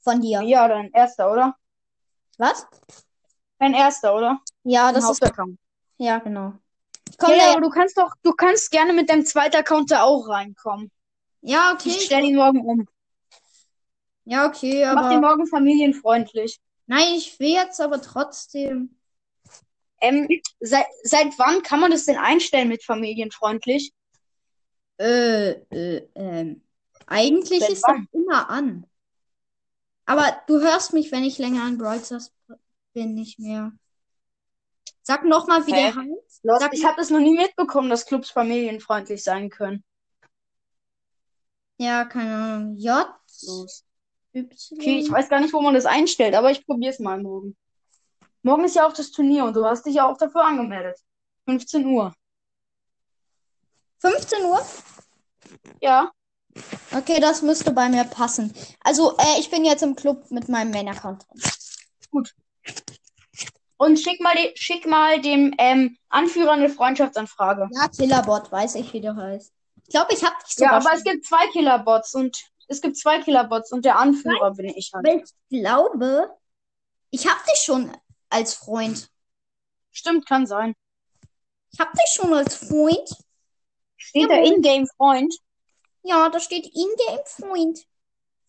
Von 0.00 0.20
dir. 0.20 0.42
Ja, 0.42 0.68
dein 0.68 0.90
erster, 0.92 1.30
oder? 1.32 1.56
Was? 2.38 2.66
Dein 3.58 3.74
erster, 3.74 4.14
oder? 4.14 4.40
Ja, 4.64 4.92
das 4.92 5.04
ist, 5.04 5.08
Hauptaccount. 5.08 5.58
ja, 5.98 6.18
genau. 6.18 6.54
Ich 7.10 7.18
Ja, 7.20 7.26
komme 7.26 7.36
ja, 7.36 7.44
da, 7.44 7.52
aber 7.52 7.60
du 7.62 7.70
kannst 7.70 7.98
doch, 7.98 8.14
du 8.22 8.32
kannst 8.32 8.70
gerne 8.70 8.92
mit 8.92 9.10
deinem 9.10 9.24
zweiten 9.26 9.56
Account 9.56 9.90
da 9.90 10.02
auch 10.02 10.28
reinkommen. 10.28 10.90
ja, 11.42 11.72
okay. 11.72 11.90
Ich 11.90 12.04
stelle 12.04 12.26
ihn 12.26 12.36
morgen 12.36 12.60
um. 12.64 12.86
Ja, 14.24 14.46
okay, 14.46 14.84
Mach 14.84 15.08
den 15.08 15.20
aber, 15.20 15.20
morgen 15.20 15.46
familienfreundlich. 15.46 16.58
nein, 16.86 17.14
ich 17.16 17.38
will 17.40 17.50
jetzt 17.52 17.80
aber 17.80 18.00
trotzdem. 18.00 18.96
Ähm, 20.00 20.28
seit, 20.60 20.86
seit 21.02 21.38
wann 21.38 21.62
kann 21.62 21.80
man 21.80 21.90
das 21.90 22.06
denn 22.06 22.16
einstellen 22.16 22.68
mit 22.68 22.82
familienfreundlich? 22.84 23.92
Äh, 25.00 25.52
äh, 25.70 26.08
ähm. 26.14 26.62
Eigentlich 27.06 27.60
Seit 27.60 27.70
ist 27.70 27.82
das 27.82 27.96
immer 28.12 28.50
an. 28.50 28.86
Aber 30.04 30.42
du 30.46 30.60
hörst 30.60 30.92
mich, 30.92 31.10
wenn 31.10 31.24
ich 31.24 31.38
länger 31.38 31.62
an 31.62 31.78
Brawl 31.78 32.04
Stars 32.04 32.32
bin, 32.92 33.14
nicht 33.14 33.38
mehr. 33.38 33.72
Sag 35.02 35.24
nochmal, 35.24 35.66
wie 35.66 35.72
Hä? 35.72 35.92
der 35.92 35.96
heißt. 35.96 36.40
Sag 36.42 36.74
ich 36.74 36.84
habe 36.84 36.96
das 36.98 37.10
noch 37.10 37.20
nie 37.20 37.36
mitbekommen, 37.36 37.88
dass 37.88 38.06
Clubs 38.06 38.30
familienfreundlich 38.30 39.24
sein 39.24 39.48
können. 39.48 39.82
Ja, 41.78 42.04
keine 42.04 42.34
Ahnung. 42.34 42.76
J, 42.76 43.06
Los. 43.42 43.86
Y. 44.34 44.78
Okay, 44.78 44.98
ich 44.98 45.10
weiß 45.10 45.30
gar 45.30 45.40
nicht, 45.40 45.54
wo 45.54 45.62
man 45.62 45.74
das 45.74 45.86
einstellt, 45.86 46.34
aber 46.34 46.50
ich 46.50 46.66
probiere 46.66 46.92
es 46.92 46.98
mal 46.98 47.22
morgen. 47.22 47.56
Morgen 48.42 48.64
ist 48.64 48.76
ja 48.76 48.86
auch 48.86 48.92
das 48.92 49.10
Turnier 49.10 49.44
und 49.44 49.56
du 49.56 49.64
hast 49.64 49.86
dich 49.86 49.94
ja 49.94 50.06
auch 50.06 50.18
dafür 50.18 50.44
angemeldet. 50.44 50.98
15 51.46 51.86
Uhr. 51.86 52.14
15 54.00 54.44
Uhr? 54.44 54.66
Ja. 55.80 56.10
Okay, 56.92 57.20
das 57.20 57.42
müsste 57.42 57.70
bei 57.72 57.88
mir 57.88 58.04
passen. 58.04 58.52
Also, 58.80 59.16
äh, 59.16 59.38
ich 59.40 59.50
bin 59.50 59.64
jetzt 59.64 59.82
im 59.82 59.94
Club 59.94 60.30
mit 60.30 60.48
meinem 60.48 60.70
Main-Account 60.72 61.26
drin. 61.28 62.24
Und 63.76 63.98
schick 63.98 64.20
mal, 64.20 64.34
die, 64.34 64.52
schick 64.56 64.86
mal 64.86 65.20
dem 65.22 65.54
ähm, 65.58 65.96
Anführer 66.10 66.52
eine 66.52 66.68
Freundschaftsanfrage. 66.68 67.68
Ja, 67.72 67.88
Killerbot, 67.88 68.52
weiß 68.52 68.74
ich, 68.74 68.92
wie 68.92 69.00
der 69.00 69.16
heißt. 69.16 69.52
Ich 69.86 69.90
glaube, 69.90 70.12
ich 70.12 70.22
habe 70.22 70.34
dich 70.44 70.56
Ja, 70.58 70.66
sogar 70.66 70.74
aber 70.74 70.90
es 70.92 71.02
schon. 71.02 71.12
gibt 71.12 71.24
zwei 71.26 71.46
Killerbots 71.52 72.14
und 72.14 72.36
es 72.68 72.80
gibt 72.82 72.98
zwei 72.98 73.22
Killerbots 73.22 73.72
und 73.72 73.84
der 73.84 73.98
Anführer 73.98 74.52
bin 74.52 74.66
ich 74.66 74.90
halt. 74.92 75.06
Aber 75.06 75.14
ich 75.16 75.62
glaube, 75.62 76.30
ich 77.10 77.26
habe 77.26 77.40
dich 77.50 77.60
schon 77.64 77.90
als 78.28 78.54
Freund. 78.54 79.08
Stimmt, 79.90 80.26
kann 80.28 80.46
sein. 80.46 80.74
Ich 81.72 81.80
habe 81.80 81.92
dich 81.92 82.12
schon 82.14 82.34
als 82.34 82.54
Freund. 82.56 83.08
Steht 84.10 84.28
da 84.28 84.42
Ingame 84.42 84.86
Freund? 84.96 85.32
Ja, 86.02 86.28
da 86.28 86.40
steht 86.40 86.66
In-Game 86.66 87.24
Freund. 87.26 87.78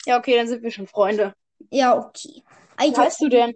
Ja, 0.07 0.17
okay, 0.17 0.35
dann 0.35 0.47
sind 0.47 0.63
wir 0.63 0.71
schon 0.71 0.87
Freunde. 0.87 1.35
Ja, 1.69 1.95
okay. 1.97 2.41
Wie 2.41 2.43
Alter, 2.77 3.03
heißt 3.03 3.21
du 3.21 3.29
denn? 3.29 3.53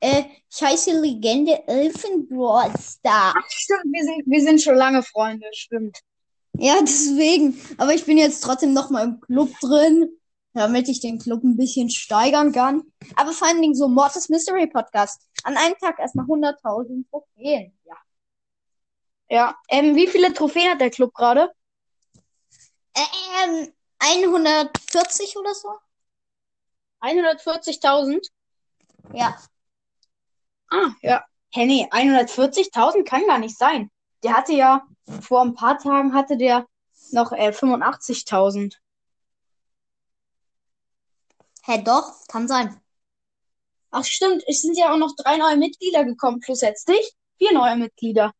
äh, 0.00 0.24
ich 0.50 0.62
heiße 0.62 1.00
Legende 1.00 1.66
Elfen 1.66 2.28
Brawl 2.28 2.70
Star. 2.78 3.32
Ach, 3.34 3.48
stimmt, 3.48 3.84
wir 3.84 4.04
sind, 4.04 4.24
wir 4.26 4.42
sind 4.42 4.60
schon 4.60 4.74
lange 4.74 5.02
Freunde, 5.02 5.46
stimmt. 5.52 6.00
Ja, 6.58 6.74
deswegen. 6.82 7.58
Aber 7.78 7.94
ich 7.94 8.04
bin 8.04 8.18
jetzt 8.18 8.42
trotzdem 8.42 8.74
noch 8.74 8.90
mal 8.90 9.04
im 9.04 9.20
Club 9.20 9.50
drin, 9.60 10.10
damit 10.52 10.90
ich 10.90 11.00
den 11.00 11.18
Club 11.18 11.42
ein 11.44 11.56
bisschen 11.56 11.88
steigern 11.88 12.52
kann. 12.52 12.82
Aber 13.16 13.32
vor 13.32 13.48
allen 13.48 13.62
Dingen 13.62 13.74
so 13.74 13.88
Mortis 13.88 14.28
Mystery 14.28 14.66
Podcast. 14.66 15.26
An 15.44 15.56
einem 15.56 15.76
Tag 15.80 15.98
erstmal 15.98 16.26
100.000 16.26 17.08
Trophäen. 17.08 17.72
Ja. 17.86 17.96
Ja, 19.32 19.56
ähm, 19.68 19.96
wie 19.96 20.08
viele 20.08 20.34
Trophäen 20.34 20.72
hat 20.72 20.82
der 20.82 20.90
Club 20.90 21.14
gerade? 21.14 21.50
Ähm, 22.94 23.72
140 23.98 25.38
oder 25.38 25.54
so? 25.54 25.70
140.000? 27.00 28.28
Ja. 29.14 29.38
Ah, 30.68 30.90
ja. 31.00 31.24
Nee, 31.54 31.88
140.000 31.90 33.04
kann 33.04 33.26
gar 33.26 33.38
nicht 33.38 33.56
sein. 33.56 33.90
Der 34.22 34.36
hatte 34.36 34.52
ja, 34.52 34.86
vor 35.22 35.40
ein 35.40 35.54
paar 35.54 35.78
Tagen 35.78 36.12
hatte 36.12 36.36
der 36.36 36.66
noch 37.12 37.32
äh, 37.32 37.52
85.000. 37.52 38.76
Hä, 41.62 41.82
doch, 41.82 42.26
kann 42.28 42.46
sein. 42.48 42.78
Ach, 43.90 44.04
stimmt, 44.04 44.44
es 44.46 44.60
sind 44.60 44.76
ja 44.76 44.92
auch 44.92 44.98
noch 44.98 45.16
drei 45.16 45.38
neue 45.38 45.56
Mitglieder 45.56 46.04
gekommen, 46.04 46.40
plus 46.40 46.60
jetzt 46.60 46.86
dich. 46.86 47.14
Vier 47.38 47.54
neue 47.54 47.76
Mitglieder. 47.76 48.34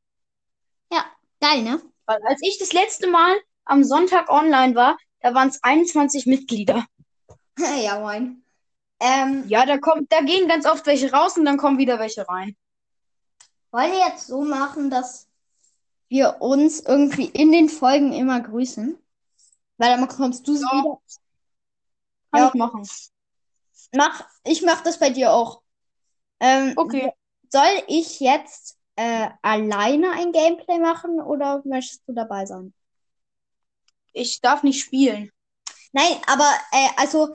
Geil, 1.43 1.63
ne? 1.63 1.83
Weil 2.07 2.23
als 2.25 2.41
ich 2.43 2.59
das 2.59 2.73
letzte 2.73 3.09
Mal 3.09 3.35
am 3.65 3.83
Sonntag 3.85 4.31
online 4.31 4.75
war, 4.77 4.97
da 5.21 5.35
waren 5.35 5.49
es 5.49 5.63
21 5.63 6.27
Mitglieder. 6.27 6.87
ja, 7.85 7.99
moin. 7.99 8.43
Ähm, 9.01 9.45
Ja, 9.49 9.67
da 9.67 9.79
kommt, 9.79 10.13
da 10.13 10.21
gehen 10.21 10.49
ganz 10.49 10.67
oft 10.67 10.87
welche 10.87 11.11
raus 11.13 11.37
und 11.37 11.45
dann 11.45 11.57
kommen 11.57 11.79
wieder 11.79 11.99
welche 11.99 12.29
rein. 12.29 12.57
wollen 13.73 13.91
wir 13.91 14.07
jetzt 14.07 14.27
so 14.29 14.43
machen, 14.43 14.91
dass 14.91 15.29
wir 16.09 16.37
uns 16.41 16.81
irgendwie 16.81 17.27
in 17.27 17.51
den 17.53 17.69
Folgen 17.69 18.13
immer 18.13 18.41
grüßen? 18.41 18.97
Weil 19.79 19.97
dann 19.97 20.07
bekommst 20.07 20.47
du 20.47 20.55
sie 20.55 20.63
Ja. 20.63 20.79
wieder. 20.79 20.99
Kann 22.31 22.43
Ja. 22.43 22.49
ich 22.49 22.55
machen. 22.55 22.89
Mach, 23.95 24.25
ich 24.45 24.63
mach 24.63 24.83
das 24.83 24.99
bei 24.99 25.11
dir 25.11 25.33
auch. 25.33 25.63
Ähm, 26.41 26.75
Okay. 26.77 27.13
soll 27.51 27.83
ich 27.89 28.21
jetzt 28.21 28.79
äh, 29.03 29.31
alleine 29.43 30.13
ein 30.13 30.33
Gameplay 30.33 30.79
machen 30.79 31.21
oder 31.21 31.63
möchtest 31.65 32.03
du 32.07 32.13
dabei 32.13 32.47
sein? 32.47 32.73
Ich 34.13 34.41
darf 34.41 34.63
nicht 34.63 34.81
spielen. 34.81 35.31
Nein, 35.93 36.17
aber 36.27 36.49
äh, 36.73 36.89
also 36.97 37.33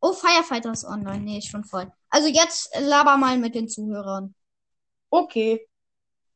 oh, 0.00 0.12
Firefighter 0.12 0.72
ist 0.72 0.84
online. 0.84 1.20
Nee, 1.20 1.40
schon 1.42 1.64
voll. 1.64 1.90
Also 2.10 2.28
jetzt 2.28 2.70
laber 2.80 3.16
mal 3.16 3.38
mit 3.38 3.54
den 3.54 3.68
Zuhörern. 3.68 4.34
Okay. 5.10 5.66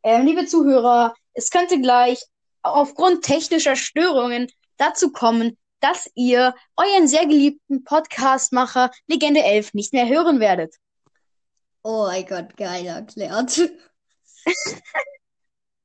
Ähm, 0.03 0.27
liebe 0.27 0.47
Zuhörer, 0.47 1.15
es 1.35 1.51
könnte 1.51 1.81
gleich 1.81 2.23
aufgrund 2.63 3.25
technischer 3.25 3.77
Störungen 3.77 4.51
dazu 4.77 5.13
kommen, 5.13 5.57
dass 5.81 6.11
ihr 6.15 6.55
euren 6.77 7.09
sehr 7.09 7.27
geliebten 7.27 7.85
Podcastmacher 7.85 8.91
Legende 9.07 9.43
11 9.43 9.75
nicht 9.75 9.93
mehr 9.93 10.09
hören 10.09 10.41
werdet. 10.41 10.77
Oh 11.83 12.07
mein 12.07 12.27
Gott, 12.27 12.57
geil 12.57 12.87
erklärt. 12.87 13.57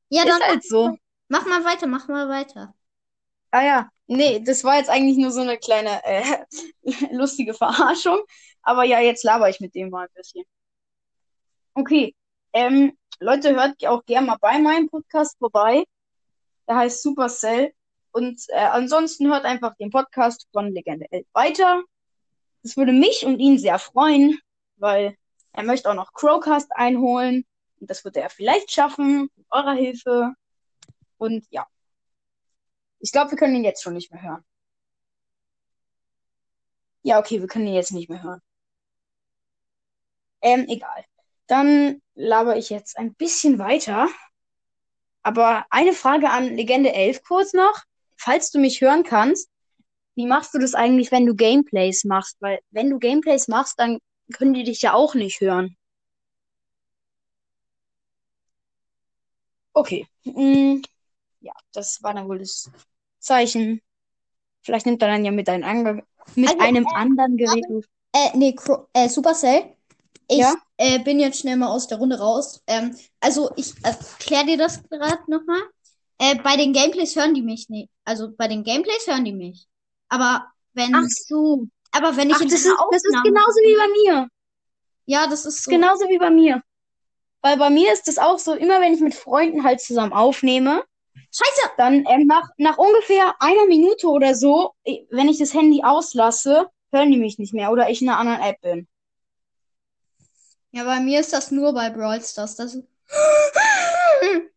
ja, 0.10 0.24
Ist 0.24 0.30
dann 0.30 0.42
halt 0.42 0.64
so. 0.64 0.98
mach 1.30 1.46
mal 1.46 1.64
weiter, 1.64 1.88
mach 1.88 2.08
mal 2.08 2.28
weiter. 2.30 2.74
Ah 3.52 3.64
ja, 3.64 3.90
nee, 4.08 4.42
das 4.42 4.64
war 4.64 4.78
jetzt 4.78 4.90
eigentlich 4.90 5.18
nur 5.18 5.32
so 5.32 5.42
eine 5.42 5.58
kleine 5.58 6.04
äh, 6.04 6.46
lustige 7.12 7.54
Verarschung. 7.54 8.20
Aber 8.62 8.84
ja, 8.84 9.00
jetzt 9.00 9.24
laber 9.24 9.50
ich 9.50 9.60
mit 9.62 9.76
dem 9.76 9.90
mal 9.90 10.08
ein 10.08 10.14
bisschen. 10.14 10.44
Okay, 11.74 12.16
ähm, 12.54 12.98
Leute, 13.20 13.56
hört 13.56 13.86
auch 13.86 14.04
gerne 14.06 14.28
mal 14.28 14.38
bei 14.42 14.60
meinem 14.60 14.90
Podcast 14.90 15.38
vorbei. 15.40 15.86
Der 16.68 16.78
heißt 16.78 17.02
Supercell. 17.04 17.74
Und 18.16 18.46
äh, 18.48 18.60
ansonsten 18.60 19.28
hört 19.28 19.44
einfach 19.44 19.76
den 19.76 19.90
Podcast 19.90 20.48
von 20.54 20.72
Legende 20.72 21.06
11 21.12 21.28
weiter. 21.34 21.84
Das 22.64 22.78
würde 22.78 22.94
mich 22.94 23.26
und 23.26 23.40
ihn 23.40 23.60
sehr 23.60 23.78
freuen, 23.78 24.40
weil 24.78 25.18
er 25.52 25.64
möchte 25.64 25.90
auch 25.90 25.96
noch 25.96 26.14
Crowcast 26.14 26.72
einholen. 26.72 27.46
Und 27.82 27.90
das 27.90 28.06
wird 28.06 28.16
er 28.16 28.30
vielleicht 28.30 28.72
schaffen, 28.72 29.30
mit 29.36 29.46
eurer 29.50 29.74
Hilfe. 29.74 30.32
Und 31.18 31.46
ja. 31.50 31.68
Ich 33.00 33.12
glaube, 33.12 33.32
wir 33.32 33.38
können 33.38 33.54
ihn 33.56 33.66
jetzt 33.66 33.84
schon 33.84 33.96
nicht 33.96 34.14
mehr 34.14 34.22
hören. 34.22 34.46
Ja, 37.02 37.20
okay, 37.20 37.42
wir 37.42 37.50
können 37.50 37.68
ihn 37.68 37.74
jetzt 37.74 37.92
nicht 37.92 38.10
mehr 38.10 38.24
hören. 38.24 38.42
Ähm, 40.40 40.68
egal. 40.70 41.04
Dann 41.48 42.02
laber 42.14 42.56
ich 42.56 42.70
jetzt 42.70 42.98
ein 42.98 43.14
bisschen 43.14 43.60
weiter. 43.60 44.08
Aber 45.22 45.66
eine 45.70 45.92
Frage 45.92 46.30
an 46.30 46.56
Legende 46.56 46.94
11 46.94 47.22
kurz 47.22 47.52
noch. 47.52 47.84
Falls 48.18 48.52
du 48.52 48.60
mich 48.60 48.82
hören 48.82 49.04
kannst, 49.04 49.50
wie 50.16 50.28
machst 50.28 50.54
du 50.54 50.60
das 50.60 50.76
eigentlich, 50.76 51.12
wenn 51.12 51.26
du 51.26 51.36
Gameplays 51.36 52.04
machst? 52.06 52.38
Weil 52.42 52.60
wenn 52.72 52.90
du 52.90 53.00
Gameplays 53.00 53.48
machst, 53.48 53.80
dann 53.80 54.00
können 54.34 54.54
die 54.54 54.64
dich 54.64 54.82
ja 54.82 54.94
auch 54.94 55.16
nicht 55.16 55.42
hören. 55.42 55.78
Okay. 59.74 60.08
Mm, 60.26 60.82
ja, 61.42 61.54
das 61.74 62.04
war 62.04 62.14
dann 62.14 62.28
wohl 62.30 62.40
das 62.40 62.72
Zeichen. 63.20 63.82
Vielleicht 64.64 64.86
nimmt 64.86 65.02
er 65.02 65.10
dann 65.10 65.26
ja 65.26 65.32
mit, 65.32 65.50
ein 65.50 65.64
mit 66.36 66.50
Also, 66.50 66.62
einem 66.62 66.86
äh, 66.86 66.96
anderen 66.96 67.38
Gerät. 67.38 67.66
Äh, 68.14 68.38
nee, 68.38 68.54
Cro 68.56 68.88
äh, 68.94 69.10
Supercell. 69.10 69.76
Ich 70.28 70.40
Ja? 70.40 70.56
äh, 70.78 71.00
bin 71.00 71.20
jetzt 71.20 71.40
schnell 71.40 71.58
mal 71.58 71.68
aus 71.70 71.88
der 71.88 71.98
Runde 72.00 72.20
raus. 72.20 72.64
Ähm, 72.68 72.96
also 73.20 73.52
ich 73.56 73.74
erkläre 73.84 74.46
dir 74.46 74.58
das 74.58 74.84
gerade 74.90 75.30
nochmal. 75.30 75.62
Äh, 76.18 76.36
bei 76.36 76.56
den 76.56 76.72
Gameplays 76.74 77.16
hören 77.16 77.34
die 77.34 77.42
mich 77.42 77.70
nicht. 77.70 77.90
Also 78.06 78.32
bei 78.36 78.48
den 78.48 78.64
Gameplays 78.64 79.06
hören 79.08 79.26
die 79.26 79.34
mich. 79.34 79.68
Aber 80.10 80.48
wenn, 80.74 80.96
Ach 80.96 81.04
so. 81.08 81.68
aber 81.92 82.16
wenn 82.18 82.30
ich 82.30 82.36
Ach, 82.38 82.42
in 82.42 82.50
das 82.50 82.60
ist, 82.62 82.68
einer 82.68 82.78
das 82.92 83.04
ist 83.04 83.16
Aufnahme- 83.16 83.30
genauso 83.30 83.60
wie 83.62 83.76
bei 83.76 83.88
mir. 84.14 84.28
Ja, 85.06 85.28
das 85.28 85.40
ist 85.40 85.46
Das 85.46 85.56
ist 85.56 85.64
so. 85.66 85.72
genauso 85.72 86.10
wie 86.10 86.18
bei 86.18 86.30
mir. 86.30 86.62
Weil 87.42 87.58
bei 87.58 87.70
mir 87.70 87.92
ist 87.94 88.08
es 88.08 88.18
auch 88.18 88.40
so, 88.40 88.54
immer 88.54 88.82
wenn 88.82 88.94
ich 88.94 89.02
mit 89.02 89.14
Freunden 89.14 89.64
halt 89.64 89.80
zusammen 89.82 90.14
aufnehme, 90.14 90.84
Scheiße! 91.32 91.72
dann 91.78 92.06
ähm, 92.10 92.28
nach, 92.28 92.50
nach 92.58 92.78
ungefähr 92.78 93.36
einer 93.40 93.66
Minute 93.68 94.08
oder 94.08 94.34
so, 94.36 94.74
wenn 95.12 95.28
ich 95.30 95.38
das 95.38 95.54
Handy 95.54 95.84
auslasse, 95.84 96.70
hören 96.92 97.12
die 97.12 97.18
mich 97.18 97.38
nicht 97.40 97.54
mehr 97.54 97.72
oder 97.72 97.90
ich 97.90 98.02
in 98.02 98.10
einer 98.10 98.20
anderen 98.20 98.42
App 98.42 98.62
bin. 98.62 98.88
Ja, 100.72 100.86
bei 100.86 101.00
mir 101.02 101.20
ist 101.20 101.34
das 101.34 101.52
nur 101.52 101.74
bei 101.74 101.90
Brawl 101.90 102.22
Stars. 102.22 102.56
Das. 102.56 102.78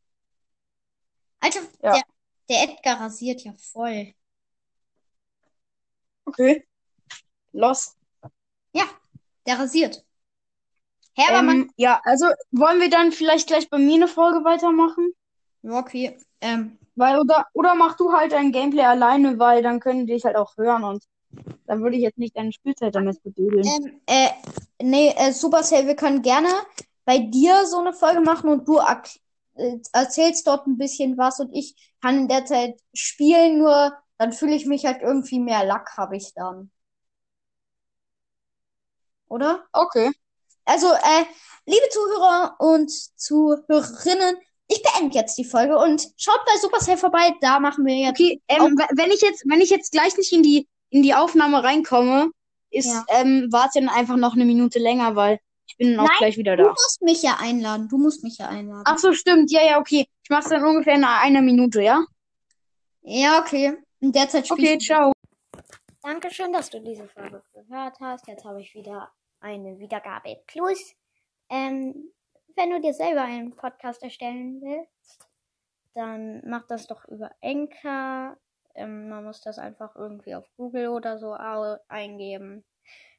Alter, 1.41 1.61
Ja. 1.83 1.93
der, 1.95 2.03
der 2.49 2.63
Edgar 2.65 3.01
rasiert 3.01 3.43
ja 3.43 3.53
voll. 3.55 4.15
Okay. 6.25 6.67
Los. 7.53 7.95
Der 9.49 9.59
rasiert. 9.59 10.05
Hä, 11.15 11.23
aber 11.31 11.41
man. 11.41 11.57
Ähm, 11.57 11.71
ja, 11.77 12.03
also 12.05 12.27
wollen 12.51 12.83
wir 12.83 12.91
dann 12.91 13.13
vielleicht 13.13 13.47
gleich 13.47 13.71
bei 13.71 13.79
mir 13.79 13.95
eine 13.95 14.07
Folge 14.07 14.45
weitermachen? 14.45 15.13
Ja, 15.63 15.79
okay. 15.79 16.19
Ähm, 16.43 16.79
Weil, 16.97 17.19
oder, 17.19 17.47
oder 17.55 17.75
mach 17.75 17.97
du 17.97 18.13
halt 18.13 18.33
dein 18.33 18.53
Gameplay 18.53 18.83
alleine, 18.83 19.39
weil 19.39 19.63
dann 19.63 19.81
können 19.81 20.07
die 20.07 20.13
dich 20.13 20.25
halt 20.27 20.37
auch 20.37 20.55
hören 20.59 20.85
und 20.85 21.03
dann 21.67 21.83
würde 21.83 21.97
ich 21.97 22.03
jetzt 22.03 22.19
nicht 22.19 22.37
deine 22.37 22.53
Spielzeit 22.53 22.95
damit 22.95 23.23
bedödeln. 23.23 23.65
ähm, 23.67 24.01
äh, 24.07 24.29
nee, 24.83 25.15
äh, 25.17 25.33
Supercell, 25.33 25.87
wir 25.87 25.97
können 25.97 26.21
gerne 26.21 26.51
bei 27.07 27.19
dir 27.19 27.65
so 27.65 27.79
eine 27.79 27.95
Folge 27.95 28.21
machen 28.21 28.51
und 28.51 28.69
du 28.69 28.79
erzählst 29.93 30.47
dort 30.47 30.67
ein 30.67 30.79
bisschen 30.79 31.19
was 31.19 31.41
und 31.41 31.53
ich 31.55 31.75
kann 32.01 32.19
in 32.19 32.29
der 32.29 32.45
Zeit 32.47 32.81
spielen, 32.95 33.59
nur 33.59 33.97
dann 34.19 34.33
fühle 34.33 34.55
ich 34.55 34.67
mich 34.67 34.85
halt 34.87 35.03
irgendwie 35.03 35.41
mehr 35.41 35.65
Lack 35.65 35.97
habe 35.97 36.17
ich 36.17 36.33
dann. 36.35 36.71
Oder? 39.29 39.65
Okay. 39.73 40.11
Also, 40.65 40.87
äh, 40.89 41.25
liebe 41.67 41.89
Zuhörer 41.91 42.57
und 42.59 42.91
Zuhörerinnen, 42.91 44.37
ich 44.69 44.83
beende 44.83 45.17
jetzt 45.17 45.39
die 45.39 45.45
Folge 45.45 45.79
und 45.79 46.07
schaut 46.17 46.41
bei 46.47 46.59
Supercell 46.61 46.97
vorbei, 46.99 47.35
da 47.41 47.59
machen 47.59 47.87
wir 47.87 47.95
jetzt. 47.97 48.21
Okay, 48.21 48.43
ähm, 48.49 48.77
we- 48.77 48.97
wenn 48.97 49.11
ich 49.11 49.23
jetzt, 49.23 49.45
wenn 49.47 49.61
ich 49.61 49.71
jetzt 49.71 49.93
gleich 49.93 50.17
nicht 50.17 50.33
in 50.33 50.43
die, 50.43 50.69
in 50.91 51.03
die 51.03 51.15
Aufnahme 51.15 51.63
reinkomme, 51.65 52.31
ist, 52.71 52.87
Ja. 52.87 53.05
ähm, 53.09 53.49
warte 53.51 53.81
dann 53.81 53.89
einfach 53.89 54.17
noch 54.17 54.35
eine 54.35 54.45
Minute 54.45 54.79
länger, 54.79 55.17
weil 55.17 55.39
ich 55.69 55.77
bin 55.77 55.99
auch 55.99 56.05
Nein, 56.05 56.17
gleich 56.19 56.37
wieder 56.39 56.57
Du 56.57 56.65
da. 56.65 56.71
musst 56.71 57.03
mich 57.03 57.23
ja 57.23 57.37
einladen. 57.41 57.89
Du 57.89 57.99
musst 57.99 58.25
mich 58.25 58.39
ja 58.39 58.49
einladen. 58.49 58.83
Ach 58.87 58.99
so, 58.99 59.13
stimmt. 59.13 59.51
Ja, 59.53 59.63
ja, 59.63 59.79
okay. 59.79 60.07
Ich 60.23 60.31
mach's 60.31 60.49
dann 60.49 60.65
ungefähr 60.65 60.95
in 60.95 61.05
einer 61.05 61.43
Minute, 61.43 61.83
ja? 61.83 62.05
Ja, 63.03 63.41
okay. 63.41 63.77
In 64.01 64.13
der 64.13 64.29
Zeit 64.29 64.47
spiel 64.47 64.65
Okay, 64.65 64.77
ich. 64.79 64.87
ciao. 64.87 65.13
Dankeschön, 66.03 66.53
dass 66.53 66.71
du 66.71 66.81
diese 66.81 67.07
Folge 67.09 67.43
gehört 67.53 67.99
hast. 68.01 68.27
Jetzt 68.29 68.45
habe 68.45 68.61
ich 68.61 68.75
wieder 68.75 69.11
eine 69.41 69.79
Wiedergabe 69.79 70.37
plus. 70.47 70.95
Ähm, 71.51 72.13
wenn 72.57 72.71
du 72.71 72.81
dir 72.81 72.95
selber 72.95 73.23
einen 73.23 73.55
Podcast 73.55 74.03
erstellen 74.03 74.61
willst, 74.63 75.29
dann 75.95 76.43
mach 76.47 76.67
das 76.67 76.87
doch 76.87 77.07
über 77.09 77.31
Anchor. 77.43 78.37
Ähm, 78.75 79.09
man 79.09 79.25
muss 79.25 79.41
das 79.43 79.59
einfach 79.59 79.97
irgendwie 79.97 80.35
auf 80.35 80.45
Google 80.57 80.89
oder 80.89 81.19
so 81.19 81.33
eingeben. 81.89 82.65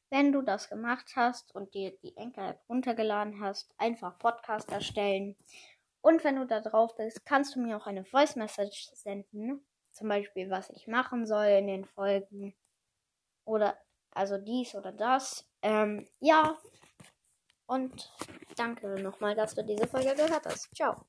Wenn 0.10 0.32
du 0.32 0.41
das 0.41 0.69
gemacht 0.69 1.13
hast 1.15 1.54
und 1.54 1.74
dir 1.74 1.95
die 2.04 2.17
Anchor-App 2.17 2.62
runtergeladen 2.67 3.39
hast, 3.41 3.74
einfach 3.78 4.17
Podcast 4.17 4.72
erstellen. 4.72 5.36
Und 6.02 6.24
wenn 6.24 6.38
du 6.38 6.45
da 6.45 6.62
drauf 6.62 6.95
bist, 6.95 7.26
kannst 7.26 7.56
du 7.56 7.60
mir 7.60 7.78
auch 7.78 7.86
eine 7.86 8.06
Voice 8.06 8.36
Message 8.36 8.89
senden. 8.93 9.65
Zum 9.91 10.08
Beispiel, 10.08 10.50
was 10.50 10.69
ich 10.69 10.88
machen 10.88 11.26
soll 11.26 11.48
in 11.48 11.67
den 11.67 11.86
Folgen. 11.86 12.56
Oder 13.45 13.78
also 14.12 14.38
dies 14.38 14.76
oder 14.76 14.91
das. 14.91 15.45
Ähm, 15.62 16.08
ja. 16.19 16.58
Und 17.67 18.12
danke 18.56 19.02
nochmal, 19.02 19.36
dass 19.36 19.54
du 19.54 19.63
diese 19.63 19.88
Folge 19.88 20.15
gehört 20.15 20.45
hast. 20.45 20.74
Ciao. 20.76 21.06